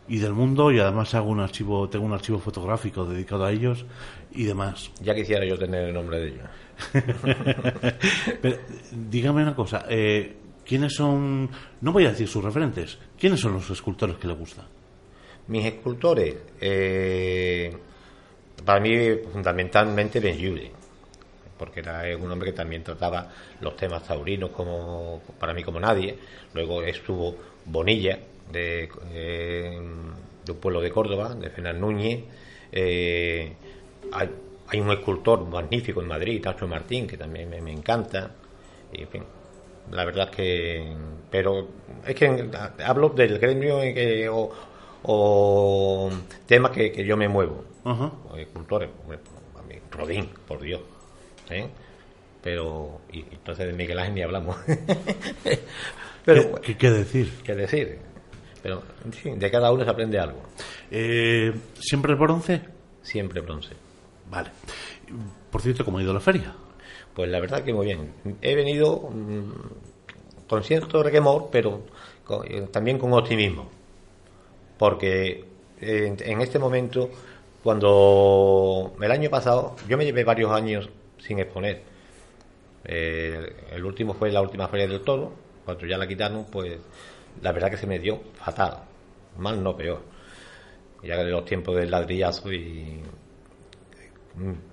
y 0.07 0.19
del 0.19 0.33
mundo 0.33 0.71
y 0.71 0.79
además 0.79 1.15
hago 1.15 1.31
un 1.31 1.41
archivo, 1.41 1.89
tengo 1.89 2.05
un 2.05 2.13
archivo 2.13 2.39
fotográfico 2.39 3.07
dedicado 3.07 3.45
a 3.45 3.51
ellos 3.51 3.87
y 4.33 4.45
demás. 4.45 4.91
Ya 5.01 5.15
quisiera 5.15 5.45
yo 5.45 5.59
tener 5.59 5.89
el 5.89 5.95
nombre 5.95 6.21
de 6.21 6.29
ellos. 6.29 6.49
Pero, 8.43 8.59
dígame 8.91 9.43
una 9.43 9.55
cosa, 9.55 9.87
eh, 9.89 10.37
¿quiénes 10.65 10.95
son, 10.95 11.51
no 11.81 11.93
voy 11.93 12.07
a 12.07 12.11
decir 12.11 12.29
sus 12.29 12.43
referentes, 12.43 12.99
quiénes 13.19 13.41
son 13.41 13.55
los 13.55 13.69
escultores 13.71 14.17
que 14.17 14.29
le 14.29 14.35
gustan? 14.35 14.67
Mis 15.49 15.67
escultores, 15.67 16.37
eh, 16.61 17.77
para 18.65 18.81
mí 18.81 18.97
fundamentalmente 19.33 20.21
Benjude, 20.21 20.71
porque 21.59 21.81
era 21.81 22.03
un 22.17 22.31
hombre 22.31 22.51
que 22.51 22.57
también 22.57 22.83
trataba 22.83 23.29
los 23.61 23.77
temas 23.77 24.03
taurinos 24.05 24.51
como 24.51 25.21
para 25.39 25.53
mí 25.53 25.63
como 25.63 25.79
nadie. 25.79 26.17
Luego 26.55 26.83
estuvo 26.83 27.37
Bonilla, 27.67 28.19
de, 28.51 28.89
eh, 29.13 29.79
de 30.45 30.53
un 30.53 30.59
pueblo 30.59 30.81
de 30.81 30.91
Córdoba, 30.91 31.35
de 31.35 31.51
Fernán 31.51 31.81
Núñez. 31.81 32.25
Eh, 32.73 33.53
hay, 34.13 34.31
hay, 34.69 34.81
un 34.81 34.91
escultor 34.91 35.47
magnífico 35.47 36.01
en 36.01 36.09
Madrid, 36.09 36.43
Tacho 36.43 36.67
Martín, 36.67 37.07
que 37.07 37.17
también 37.17 37.49
me, 37.49 37.61
me 37.61 37.73
encanta. 37.73 38.31
Y 38.93 39.03
en 39.03 39.09
fin, 39.09 39.25
la 39.91 40.05
verdad 40.05 40.29
es 40.31 40.37
que. 40.37 40.97
Pero 41.31 41.69
es 42.07 42.15
que 42.15 42.51
hablo 42.85 43.11
del 43.11 43.39
gremio 43.39 43.81
que, 43.81 44.29
o, 44.29 44.51
o 45.03 46.11
temas 46.47 46.73
que, 46.73 46.93
que, 46.93 47.05
yo 47.05 47.17
me 47.17 47.29
muevo. 47.29 47.65
Escultores, 48.37 48.91
Rodín, 49.91 50.29
por 50.47 50.61
Dios. 50.61 50.81
¿eh? 51.51 51.69
Pero. 52.43 53.01
Y 53.13 53.21
entonces 53.21 53.67
de 53.67 53.73
Miguel 53.73 53.99
Ángel 53.99 54.15
ni 54.15 54.23
hablamos. 54.23 54.57
pero, 56.25 56.61
¿Qué, 56.61 56.77
¿Qué, 56.77 56.91
decir? 56.91 57.33
¿Qué 57.45 57.55
decir? 57.55 57.99
Pero, 58.63 58.83
en 59.05 59.13
fin, 59.13 59.39
de 59.39 59.51
cada 59.51 59.73
uno 59.73 59.85
se 59.85 59.91
aprende 59.91 60.19
algo. 60.19 60.43
Eh, 60.91 61.53
¿Siempre 61.79 62.15
bronce? 62.15 62.61
Siempre 63.03 63.41
bronce. 63.41 63.75
Vale. 64.31 64.51
Por 65.51 65.61
cierto, 65.61 65.85
¿cómo 65.85 65.99
ha 65.99 66.03
ido 66.03 66.15
la 66.15 66.21
feria? 66.21 66.55
Pues 67.15 67.29
la 67.29 67.41
verdad 67.41 67.65
que 67.65 67.75
muy 67.75 67.87
bien. 67.87 68.13
He 68.41 68.55
venido 68.55 69.11
mmm, 69.11 69.53
con 70.49 70.63
cierto 70.63 71.03
requemor, 71.03 71.49
pero 71.51 71.83
eh, 72.45 72.69
también 72.73 72.99
con 72.99 73.13
optimismo. 73.13 73.69
Porque 74.79 75.45
eh, 75.81 76.17
en 76.19 76.41
este 76.41 76.59
momento, 76.59 77.11
cuando 77.63 78.95
el 79.01 79.11
año 79.11 79.29
pasado, 79.31 79.77
yo 79.89 79.99
me 79.99 80.05
llevé 80.05 80.25
varios 80.25 80.53
años 80.53 80.89
sin 81.19 81.39
exponer. 81.39 81.83
Eh, 82.85 83.67
el 83.73 83.85
último 83.85 84.15
fue 84.15 84.31
la 84.31 84.41
última 84.41 84.69
feria 84.69 84.87
del 84.87 85.03
toro, 85.03 85.33
cuando 85.65 85.87
ya 85.87 85.99
la 85.99 86.07
quitaron, 86.09 86.47
pues 86.47 86.79
la 87.43 87.53
verdad 87.53 87.71
que 87.71 87.77
se 87.77 87.87
me 87.87 87.99
dio 87.99 88.21
fatal, 88.35 88.79
mal 89.39 89.63
no 89.63 89.77
peor. 89.77 90.03
Ya 91.03 91.23
los 91.23 91.45
tiempos 91.45 91.77
del 91.77 91.91
ladrillazo 91.91 92.53
y 92.53 93.01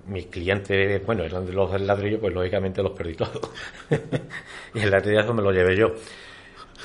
mis 0.06 0.26
clientes, 0.26 1.04
bueno, 1.04 1.24
eran 1.24 1.44
de 1.44 1.52
los 1.52 1.70
del 1.72 1.86
ladrillo, 1.86 2.20
pues 2.20 2.32
lógicamente 2.32 2.82
los 2.82 2.92
perdí 2.92 3.14
todos. 3.14 3.50
y 4.74 4.80
el 4.80 4.90
ladrillazo 4.90 5.34
me 5.34 5.42
lo 5.42 5.52
llevé 5.52 5.76
yo. 5.76 5.92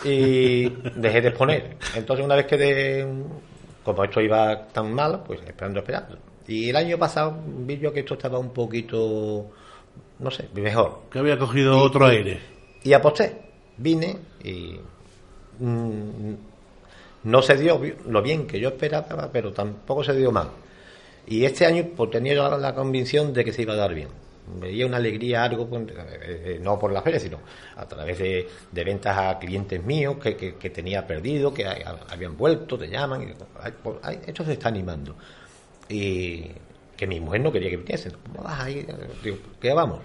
Y 0.04 0.70
dejé 0.96 1.22
de 1.22 1.30
exponer. 1.30 1.78
Entonces 1.96 2.26
una 2.26 2.36
vez 2.36 2.46
que 2.46 2.58
de, 2.58 3.08
como 3.84 4.04
esto 4.04 4.22
iba 4.22 4.68
tan 4.68 4.94
mal, 4.94 5.24
pues 5.26 5.42
esperando, 5.46 5.80
esperando. 5.80 6.18
Y 6.48 6.70
el 6.70 6.76
año 6.76 6.98
pasado 6.98 7.38
vi 7.46 7.78
yo 7.78 7.94
que 7.94 8.02
esto 8.02 8.16
estaba 8.16 8.38
un 8.40 8.52
poquito, 8.52 9.52
no 10.20 10.32
sé, 10.32 10.50
mejor. 10.54 11.04
Que 11.12 11.20
había 11.20 11.38
cogido 11.38 11.78
y, 11.78 11.82
otro 11.82 12.06
aire. 12.06 12.40
Y 12.84 12.94
aposté. 12.94 13.42
Vine 13.78 14.18
y 14.44 14.80
mmm, 15.60 16.34
no 17.24 17.42
se 17.42 17.56
dio 17.56 17.80
lo 18.08 18.22
bien 18.22 18.46
que 18.46 18.60
yo 18.60 18.70
esperaba, 18.70 19.30
pero 19.32 19.52
tampoco 19.54 20.04
se 20.04 20.14
dio 20.14 20.32
mal. 20.32 20.50
Y 21.26 21.46
este 21.46 21.66
año 21.66 21.86
pues, 21.96 22.12
tenía 22.12 22.36
la, 22.36 22.58
la, 22.58 22.76
convicción 22.76 23.34
de 23.34 23.46
que 23.46 23.54
se 23.54 23.62
iba 23.62 23.74
a 23.74 23.78
dar 23.78 23.94
bien. 23.94 24.10
Veía 24.60 24.86
una 24.86 24.98
alegría, 24.98 25.44
algo, 25.44 25.70
eh, 25.88 26.60
no 26.62 26.78
por 26.78 26.92
la 26.92 27.02
feria, 27.02 27.20
sino 27.20 27.40
a 27.78 27.86
través 27.88 28.20
de, 28.20 28.48
de 28.72 28.84
ventas 28.84 29.18
a 29.18 29.40
clientes 29.40 29.82
míos 29.84 30.18
que, 30.22 30.36
que, 30.36 30.56
que 30.56 30.70
tenía 30.70 31.08
perdido, 31.08 31.54
que 31.54 31.66
habían 32.10 32.36
vuelto, 32.36 32.78
te 32.78 32.90
llaman. 32.90 33.24
Y, 33.24 33.34
pues, 33.82 33.96
esto 34.28 34.44
se 34.44 34.54
está 34.54 34.68
animando. 34.68 35.16
Y 35.88 36.52
que 36.98 37.08
mi 37.08 37.20
mujer 37.22 37.42
no 37.42 37.52
quería 37.52 37.70
que 37.70 37.78
viniesen. 37.78 38.14
Ay, 38.44 38.86
digo, 39.24 39.38
¿qué 39.62 39.74
vamos? 39.74 40.00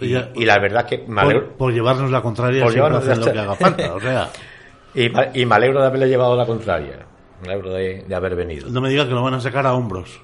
Y, 0.00 0.10
ya, 0.10 0.30
y, 0.34 0.44
la 0.44 0.58
verdad 0.60 0.86
es 0.88 0.98
que 0.98 1.06
me 1.08 1.20
alegro, 1.20 1.48
por, 1.48 1.56
por, 1.56 1.72
llevarnos 1.72 2.10
la 2.10 2.22
contraria 2.22 2.62
por 2.62 2.72
llevarnos 2.72 3.04
lo 3.04 3.32
que 3.32 3.38
haga 3.38 3.54
falta, 3.56 3.94
o 3.94 4.00
sea. 4.00 4.30
y, 4.94 5.40
y, 5.40 5.44
me 5.44 5.54
alegro 5.56 5.80
de 5.80 5.86
haberle 5.88 6.08
llevado 6.08 6.36
la 6.36 6.46
contraria. 6.46 7.04
Me 7.42 7.52
alegro 7.52 7.72
de, 7.72 8.04
de 8.06 8.14
haber 8.14 8.34
venido. 8.34 8.70
No 8.70 8.80
me 8.80 8.88
digas 8.88 9.06
que 9.06 9.14
lo 9.14 9.22
van 9.22 9.34
a 9.34 9.40
sacar 9.40 9.66
a 9.66 9.74
hombros. 9.74 10.20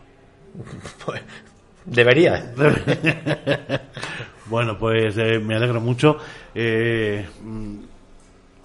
Pues, 1.05 1.23
debería. 1.85 2.55
bueno, 4.47 4.79
pues 4.79 5.17
eh, 5.19 5.39
me 5.39 5.57
alegro 5.57 5.81
mucho. 5.81 6.19
Eh, 6.55 7.27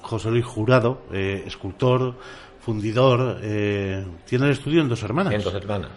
José 0.01 0.29
Luis 0.29 0.45
Jurado, 0.45 1.03
eh, 1.11 1.43
escultor, 1.45 2.15
fundidor, 2.61 3.39
eh, 3.41 4.05
tiene 4.25 4.45
el 4.45 4.51
estudio 4.51 4.81
en 4.81 4.89
Dos 4.89 5.03
Hermanas. 5.03 5.33
En 5.33 5.41
Dos 5.41 5.53
Hermanas. 5.53 5.89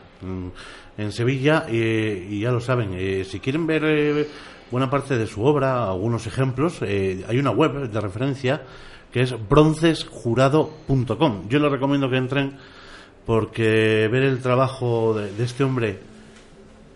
En 0.96 1.10
Sevilla, 1.10 1.66
y 1.70 2.40
ya 2.40 2.52
lo 2.52 2.60
saben, 2.60 3.24
si 3.24 3.40
quieren 3.40 3.66
ver 3.66 4.28
buena 4.70 4.90
parte 4.90 5.16
de 5.16 5.26
su 5.26 5.42
obra, 5.42 5.88
algunos 5.88 6.26
ejemplos, 6.26 6.82
hay 6.82 7.38
una 7.38 7.50
web 7.50 7.90
de 7.90 8.00
referencia 8.00 8.60
que 9.10 9.22
es 9.22 9.34
broncesjurado.com. 9.48 11.48
Yo 11.48 11.58
les 11.58 11.72
recomiendo 11.72 12.10
que 12.10 12.18
entren 12.18 12.58
porque 13.26 14.08
ver 14.10 14.22
el 14.22 14.40
trabajo 14.40 15.14
de, 15.14 15.32
de 15.32 15.44
este 15.44 15.64
hombre 15.64 15.98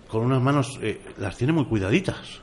con 0.09 0.23
unas 0.23 0.43
manos 0.43 0.79
eh, 0.83 1.01
las 1.19 1.37
tiene 1.37 1.53
muy 1.53 1.65
cuidaditas. 1.65 2.41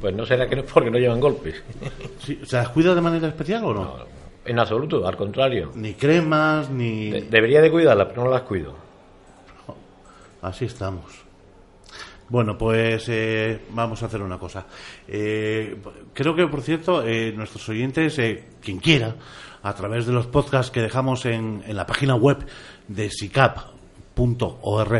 Pues 0.00 0.14
no 0.14 0.24
será 0.24 0.48
que 0.48 0.56
no 0.56 0.64
porque 0.64 0.90
no 0.90 0.98
llevan 0.98 1.20
golpes. 1.20 1.62
Sí, 2.18 2.40
¿Se 2.44 2.54
las 2.54 2.68
cuida 2.68 2.94
de 2.94 3.00
manera 3.00 3.26
especial 3.26 3.64
o 3.64 3.74
no? 3.74 3.84
no 3.84 4.22
en 4.44 4.58
absoluto, 4.58 5.06
al 5.06 5.16
contrario. 5.16 5.70
Ni 5.74 5.94
cremas, 5.94 6.70
ni... 6.70 7.10
De 7.10 7.20
debería 7.22 7.60
de 7.60 7.70
cuidarlas, 7.70 8.08
pero 8.08 8.24
no 8.24 8.30
las 8.30 8.42
cuido. 8.42 8.74
Así 10.40 10.64
estamos. 10.64 11.04
Bueno, 12.28 12.56
pues 12.56 13.08
eh, 13.08 13.60
vamos 13.70 14.02
a 14.02 14.06
hacer 14.06 14.22
una 14.22 14.38
cosa. 14.38 14.66
Eh, 15.06 15.76
creo 16.12 16.34
que, 16.34 16.46
por 16.46 16.62
cierto, 16.62 17.06
eh, 17.06 17.32
nuestros 17.36 17.68
oyentes, 17.68 18.20
quien 18.60 18.78
quiera, 18.78 19.14
a 19.62 19.74
través 19.74 20.06
de 20.06 20.12
los 20.12 20.26
podcasts 20.26 20.72
que 20.72 20.80
dejamos 20.80 21.24
en, 21.26 21.62
en 21.66 21.76
la 21.76 21.86
página 21.86 22.16
web 22.16 22.38
de 22.88 23.10
SICAP.org, 23.10 24.98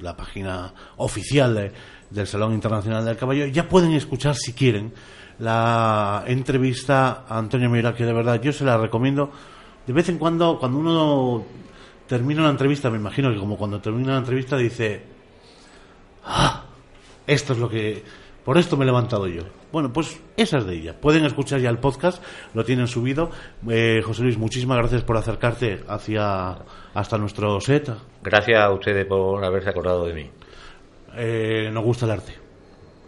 la 0.00 0.16
página 0.16 0.74
oficial 0.96 1.54
de, 1.54 1.72
del 2.10 2.26
Salón 2.26 2.52
Internacional 2.54 3.04
del 3.04 3.16
Caballo, 3.16 3.46
ya 3.46 3.68
pueden 3.68 3.92
escuchar, 3.92 4.34
si 4.36 4.52
quieren, 4.52 4.92
la 5.38 6.24
entrevista 6.26 7.24
a 7.28 7.38
Antonio 7.38 7.68
Mira, 7.68 7.94
que 7.94 8.04
de 8.04 8.12
verdad 8.12 8.40
yo 8.40 8.52
se 8.52 8.64
la 8.64 8.76
recomiendo. 8.78 9.30
De 9.86 9.92
vez 9.92 10.08
en 10.08 10.18
cuando, 10.18 10.58
cuando 10.58 10.78
uno 10.78 11.44
termina 12.06 12.42
una 12.42 12.50
entrevista, 12.50 12.90
me 12.90 12.98
imagino 12.98 13.32
que 13.32 13.38
como 13.38 13.56
cuando 13.56 13.80
termina 13.80 14.10
una 14.10 14.18
entrevista 14.18 14.56
dice, 14.56 15.02
ah, 16.24 16.64
esto 17.26 17.52
es 17.54 17.58
lo 17.58 17.68
que, 17.68 18.02
por 18.44 18.58
esto 18.58 18.76
me 18.76 18.84
he 18.84 18.86
levantado 18.86 19.26
yo. 19.26 19.42
Bueno, 19.72 19.92
pues 19.92 20.20
esa 20.36 20.58
es 20.58 20.66
de 20.66 20.74
ella. 20.74 21.00
Pueden 21.00 21.24
escuchar 21.24 21.60
ya 21.60 21.70
el 21.70 21.78
podcast, 21.78 22.22
lo 22.54 22.64
tienen 22.64 22.86
subido. 22.86 23.30
Eh, 23.68 24.02
José 24.04 24.22
Luis, 24.22 24.38
muchísimas 24.38 24.78
gracias 24.78 25.02
por 25.02 25.16
acercarte 25.16 25.82
hacia 25.88 26.58
hasta 26.94 27.18
nuestro 27.18 27.60
set. 27.60 27.90
Gracias 28.22 28.60
a 28.60 28.70
ustedes 28.70 29.06
por 29.06 29.44
haberse 29.44 29.70
acordado 29.70 30.06
de 30.06 30.14
mí. 30.14 30.30
Eh, 31.16 31.70
nos 31.72 31.84
gusta 31.84 32.04
el 32.06 32.12
arte 32.12 32.43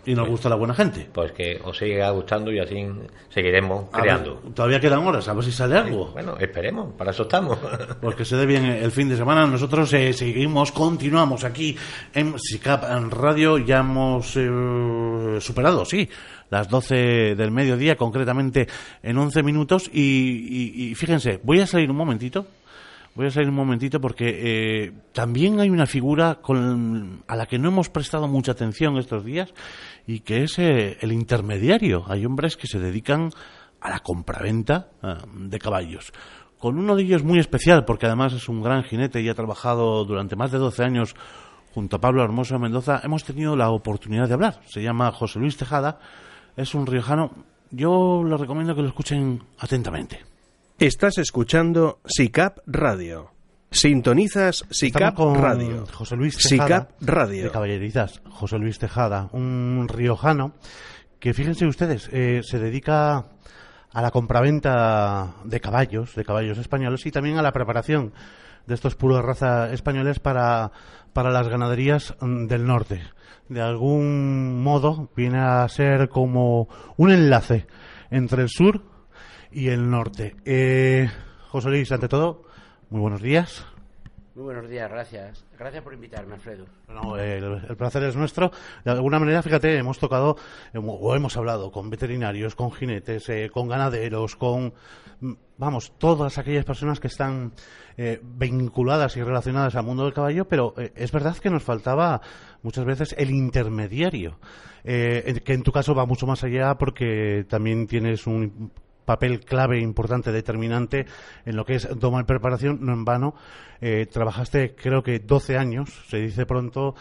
y 0.07 0.15
nos 0.15 0.29
gusta 0.29 0.49
la 0.49 0.55
buena 0.55 0.73
gente. 0.73 1.09
Pues 1.13 1.33
que 1.33 1.61
os 1.63 1.77
siga 1.77 2.09
gustando 2.11 2.53
y 2.53 2.61
así 2.61 2.87
seguiremos 3.29 3.91
creando. 3.91 4.41
Ver, 4.43 4.55
todavía 4.55 4.81
quedan 4.81 5.01
horas, 5.07 5.29
a 5.29 5.35
ver 5.35 5.45
si 5.45 5.53
sale 5.53 5.77
algo. 5.77 6.07
Sí, 6.07 6.13
bueno, 6.15 6.37
esperemos, 6.39 6.95
para 6.95 7.11
eso 7.11 7.25
estamos. 7.25 7.59
Pues 8.01 8.15
que 8.15 8.25
se 8.25 8.37
dé 8.37 8.47
bien 8.47 8.65
el 8.65 8.93
fin 8.93 9.09
de 9.09 9.17
semana. 9.17 9.47
Nosotros 9.47 9.93
eh, 9.93 10.13
seguimos, 10.13 10.71
continuamos 10.71 11.45
aquí 11.45 11.77
en 12.15 12.39
SICAP 12.39 12.85
en 12.91 13.11
Radio. 13.11 13.59
Ya 13.59 13.79
hemos 13.79 14.37
eh, 14.37 15.39
superado, 15.41 15.85
sí, 15.85 16.09
las 16.51 16.69
12 16.69 17.35
del 17.35 17.51
mediodía, 17.51 17.97
concretamente 17.97 18.69
en 19.03 19.19
11 19.19 19.43
minutos. 19.43 19.91
Y, 19.93 20.01
y, 20.01 20.91
y 20.91 20.95
fíjense, 20.95 21.41
voy 21.43 21.61
a 21.61 21.67
salir 21.67 21.91
un 21.91 21.97
momentito. 21.97 22.47
Voy 23.17 23.29
a 23.29 23.31
salir 23.31 23.49
un 23.49 23.55
momentito 23.55 23.99
porque 23.99 24.27
eh, 24.29 24.93
también 25.15 25.59
hay 25.59 25.71
una 25.71 25.87
figura 25.87 26.35
con, 26.43 27.25
a 27.27 27.35
la 27.35 27.47
que 27.47 27.59
no 27.59 27.69
hemos 27.69 27.89
prestado 27.89 28.29
mucha 28.29 28.53
atención 28.53 28.99
estos 28.99 29.25
días 29.25 29.55
y 30.07 30.21
que 30.21 30.43
es 30.43 30.59
eh, 30.59 30.99
el 31.01 31.13
intermediario. 31.13 32.05
Hay 32.09 32.27
hombres 32.27 32.59
que 32.59 32.67
se 32.67 32.79
dedican 32.79 33.31
a 33.81 33.89
la 33.89 34.01
compraventa 34.01 34.91
eh, 35.03 35.15
de 35.35 35.59
caballos. 35.59 36.13
Con 36.59 36.79
uno 36.79 36.95
de 36.95 37.05
ellos 37.05 37.25
muy 37.25 37.39
especial 37.39 37.87
porque 37.87 38.05
además 38.05 38.35
es 38.35 38.51
un 38.51 38.63
gran 38.63 38.83
jinete 38.83 39.23
y 39.23 39.31
ha 39.31 39.35
trabajado 39.35 40.05
durante 40.05 40.37
más 40.37 40.53
de 40.53 40.59
12 40.59 40.85
años 40.85 41.17
junto 41.73 41.97
a 41.97 42.01
Pablo 42.03 42.23
Hermoso 42.23 42.59
Mendoza. 42.59 43.01
Hemos 43.03 43.25
tenido 43.25 43.57
la 43.57 43.71
oportunidad 43.71 44.29
de 44.29 44.35
hablar. 44.35 44.61
Se 44.67 44.83
llama 44.83 45.11
José 45.11 45.39
Luis 45.39 45.57
Tejada. 45.57 46.01
Es 46.55 46.75
un 46.75 46.85
riojano. 46.87 47.31
Yo 47.71 48.23
les 48.29 48.39
recomiendo 48.39 48.75
que 48.75 48.83
lo 48.83 48.89
escuchen 48.89 49.43
atentamente. 49.59 50.36
Estás 50.79 51.17
escuchando 51.17 52.01
SICAP 52.05 52.59
Radio. 52.67 53.31
Sintonizas 53.71 54.67
SICAP 54.69 55.19
Radio. 55.19 55.87
José 55.91 56.17
Luis 56.17 56.37
Tejada, 56.37 56.81
SICAP 56.91 56.91
Radio. 57.01 57.45
De 57.45 57.51
Caballerizas. 57.51 58.21
José 58.29 58.59
Luis 58.59 58.79
Tejada, 58.79 59.31
un 59.33 59.87
riojano 59.89 60.53
que, 61.19 61.33
fíjense 61.33 61.65
ustedes, 61.65 62.11
eh, 62.13 62.43
se 62.43 62.59
dedica 62.59 63.25
a 63.91 64.03
la 64.03 64.11
compraventa 64.11 65.37
de 65.45 65.61
caballos, 65.61 66.15
de 66.15 66.27
caballos 66.27 66.59
españoles 66.59 67.07
y 67.07 67.11
también 67.11 67.39
a 67.39 67.43
la 67.43 67.53
preparación 67.53 68.13
de 68.67 68.75
estos 68.75 68.97
puros 68.97 69.25
raza 69.25 69.73
españoles 69.73 70.19
para, 70.19 70.73
para 71.15 71.31
las 71.31 71.49
ganaderías 71.49 72.15
mm, 72.21 72.49
del 72.49 72.67
norte. 72.67 73.01
De 73.49 73.63
algún 73.63 74.63
modo 74.63 75.09
viene 75.17 75.39
a 75.39 75.67
ser 75.71 76.11
como 76.11 76.69
un 76.99 77.13
enlace 77.13 77.67
entre 78.11 78.43
el 78.43 78.51
sur 78.51 78.96
y 79.57 79.71
el 79.71 79.89
norte. 79.89 80.37
Eh, 80.45 81.09
José 81.49 81.71
Luis, 81.71 81.91
ante 81.91 82.09
todo, 82.09 82.43
muy 82.91 83.01
buenos 83.01 83.23
días. 83.23 83.65
Muy 84.35 84.45
buenos 84.45 84.69
días, 84.69 84.91
gracias. 84.91 85.47
Gracias 85.59 85.83
por 85.83 85.95
invitarme, 85.95 86.35
Alfredo. 86.35 86.67
el, 87.19 87.75
placer 87.79 88.03
es 88.03 88.17
nuestro. 88.17 88.51
De 88.85 88.91
alguna 88.91 89.19
manera, 89.19 89.43
fíjate, 89.43 89.79
hemos 89.79 89.99
tocado 89.99 90.37
o 90.75 91.17
hemos 91.17 91.39
hablado 91.39 91.73
con 91.73 91.89
veterinarios, 91.89 92.55
con 92.55 92.71
jinetes, 92.71 93.31
eh, 93.31 93.49
con 93.51 93.67
ganaderos, 93.67 94.37
con, 94.37 94.75
mm, 95.21 95.33
vamos, 95.57 95.95
todas 95.97 96.37
aquellas 96.37 96.67
personas 96.67 97.01
que 97.01 97.07
están 97.07 97.55
eh, 97.97 98.21
vinculadas 98.23 99.17
y 99.17 99.23
relacionadas 99.23 99.75
al 99.75 99.85
mundo 99.85 100.05
del 100.05 100.13
caballo, 100.13 100.45
pero 100.47 100.75
eh, 100.77 100.93
es 100.95 101.11
verdad 101.13 101.35
que 101.39 101.49
nos 101.49 101.63
faltaba 101.63 102.21
muchas 102.63 102.85
veces 102.85 103.15
el 103.17 103.31
intermediario, 103.31 104.39
que 104.85 105.43
en 105.47 105.63
tu 105.63 105.73
caso 105.73 105.95
va 105.95 106.05
mucho 106.05 106.27
más 106.27 106.45
allá 106.45 106.75
porque 106.75 107.47
también 107.49 107.87
tienes 107.87 108.27
un 108.27 108.71
papel 109.07 109.41
clave, 109.41 109.81
importante, 109.81 110.33
determinante 110.33 111.07
en 111.47 111.57
lo 111.57 111.65
que 111.65 111.77
es 111.77 111.89
domar 111.99 112.27
preparación, 112.27 112.81
no 112.83 112.93
en 112.93 113.07
vano. 113.07 113.35
Eh, 113.81 114.07
trabajaste, 114.07 114.75
creo 114.75 115.03
que 115.03 115.21
12 115.21 115.57
años, 115.57 115.89
se 116.09 116.19
dice 116.19 116.45
pronto, 116.45 116.95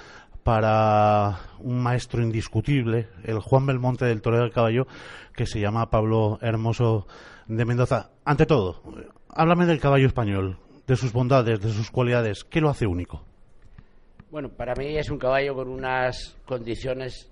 para 0.43 1.39
un 1.59 1.81
maestro 1.81 2.21
indiscutible, 2.21 3.09
el 3.23 3.39
Juan 3.39 3.65
Belmonte 3.65 4.05
del 4.05 4.21
Toreo 4.21 4.41
del 4.41 4.51
Caballo, 4.51 4.87
que 5.35 5.47
se 5.47 5.59
llama 5.59 5.89
Pablo 5.89 6.37
Hermoso 6.41 7.07
de 7.47 7.65
Mendoza. 7.65 8.11
Ante 8.23 8.45
todo, 8.45 8.81
háblame 9.29 9.65
del 9.65 9.79
caballo 9.79 10.05
español, 10.05 10.59
de 10.85 10.95
sus 10.95 11.11
bondades, 11.11 11.59
de 11.59 11.71
sus 11.71 11.89
cualidades. 11.89 12.43
¿Qué 12.43 12.61
lo 12.61 12.69
hace 12.69 12.85
único? 12.85 13.23
Bueno, 14.29 14.49
para 14.49 14.75
mí 14.75 14.97
es 14.97 15.09
un 15.09 15.17
caballo 15.17 15.55
con 15.55 15.67
unas 15.67 16.37
condiciones 16.45 17.31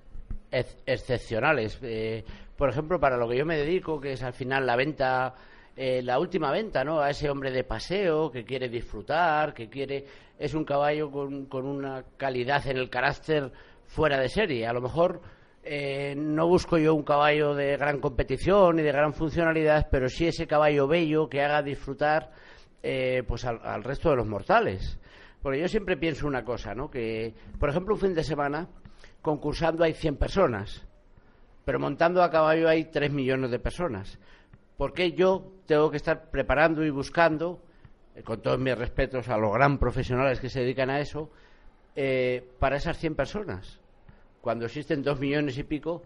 excepcionales. 0.51 1.77
Eh, 1.81 2.23
por 2.57 2.69
ejemplo, 2.69 2.99
para 2.99 3.17
lo 3.17 3.27
que 3.27 3.37
yo 3.37 3.45
me 3.45 3.57
dedico, 3.57 3.99
que 3.99 4.13
es 4.13 4.23
al 4.23 4.33
final 4.33 4.65
la 4.65 4.75
venta, 4.75 5.33
eh, 5.75 6.01
la 6.03 6.19
última 6.19 6.51
venta, 6.51 6.83
¿no? 6.83 6.99
A 6.99 7.09
ese 7.09 7.29
hombre 7.29 7.51
de 7.51 7.63
paseo 7.63 8.31
que 8.31 8.45
quiere 8.45 8.69
disfrutar, 8.69 9.53
que 9.53 9.69
quiere. 9.69 10.05
Es 10.37 10.53
un 10.53 10.65
caballo 10.65 11.09
con, 11.11 11.45
con 11.45 11.65
una 11.65 12.03
calidad 12.17 12.65
en 12.67 12.77
el 12.77 12.89
carácter 12.89 13.51
fuera 13.85 14.19
de 14.19 14.29
serie. 14.29 14.67
A 14.67 14.73
lo 14.73 14.81
mejor. 14.81 15.21
Eh, 15.65 16.13
no 16.17 16.45
busco 16.45 16.77
yo 16.77 16.93
un 16.93 17.03
caballo 17.03 17.55
de 17.55 17.77
gran 17.77 18.01
competición 18.01 18.79
y 18.79 18.81
de 18.81 18.91
gran 18.91 19.13
funcionalidad, 19.13 19.87
pero 19.89 20.09
sí 20.09 20.27
ese 20.27 20.45
caballo 20.45 20.89
bello 20.89 21.29
que 21.29 21.41
haga 21.41 21.61
disfrutar 21.61 22.31
pues 22.81 23.45
al, 23.45 23.61
al, 23.63 23.81
resto 23.81 24.09
de 24.09 24.17
los 24.17 24.27
mortales. 24.27 24.99
Porque 25.41 25.61
yo 25.61 25.69
siempre 25.69 25.95
pienso 25.95 26.27
una 26.27 26.43
cosa, 26.43 26.75
¿no? 26.75 26.91
Que, 26.91 27.33
por 27.57 27.69
ejemplo, 27.69 27.93
un 27.93 28.01
fin 28.01 28.13
de 28.13 28.25
semana 28.25 28.67
concursando 29.21 29.85
hay 29.85 29.93
100 29.93 30.17
personas, 30.17 30.85
pero 31.65 31.79
montando 31.79 32.23
a 32.23 32.29
caballo 32.29 32.67
hay 32.67 32.85
3 32.85 33.11
millones 33.11 33.51
de 33.51 33.59
personas. 33.59 34.19
¿Por 34.77 34.93
qué 34.93 35.13
yo 35.13 35.53
tengo 35.65 35.89
que 35.91 35.97
estar 35.97 36.29
preparando 36.29 36.83
y 36.83 36.89
buscando, 36.89 37.61
eh, 38.15 38.23
con 38.23 38.41
todos 38.41 38.59
mis 38.59 38.77
respetos 38.77 39.29
a 39.29 39.37
los 39.37 39.53
gran 39.53 39.77
profesionales 39.77 40.39
que 40.39 40.49
se 40.49 40.61
dedican 40.61 40.89
a 40.89 40.99
eso, 40.99 41.29
eh, 41.95 42.45
para 42.59 42.77
esas 42.77 42.97
100 42.97 43.15
personas? 43.15 43.79
Cuando 44.41 44.65
existen 44.65 45.03
2 45.03 45.19
millones 45.19 45.57
y 45.57 45.63
pico 45.63 46.03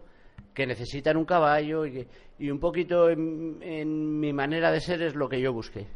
que 0.54 0.66
necesitan 0.66 1.16
un 1.16 1.24
caballo 1.24 1.86
y, 1.86 2.06
un 2.50 2.60
poquito 2.60 3.10
en, 3.10 4.20
mi 4.20 4.32
manera 4.32 4.70
de 4.70 4.80
ser 4.80 5.02
es 5.02 5.14
lo 5.14 5.28
que 5.28 5.40
yo 5.40 5.52
busqué. 5.52 5.86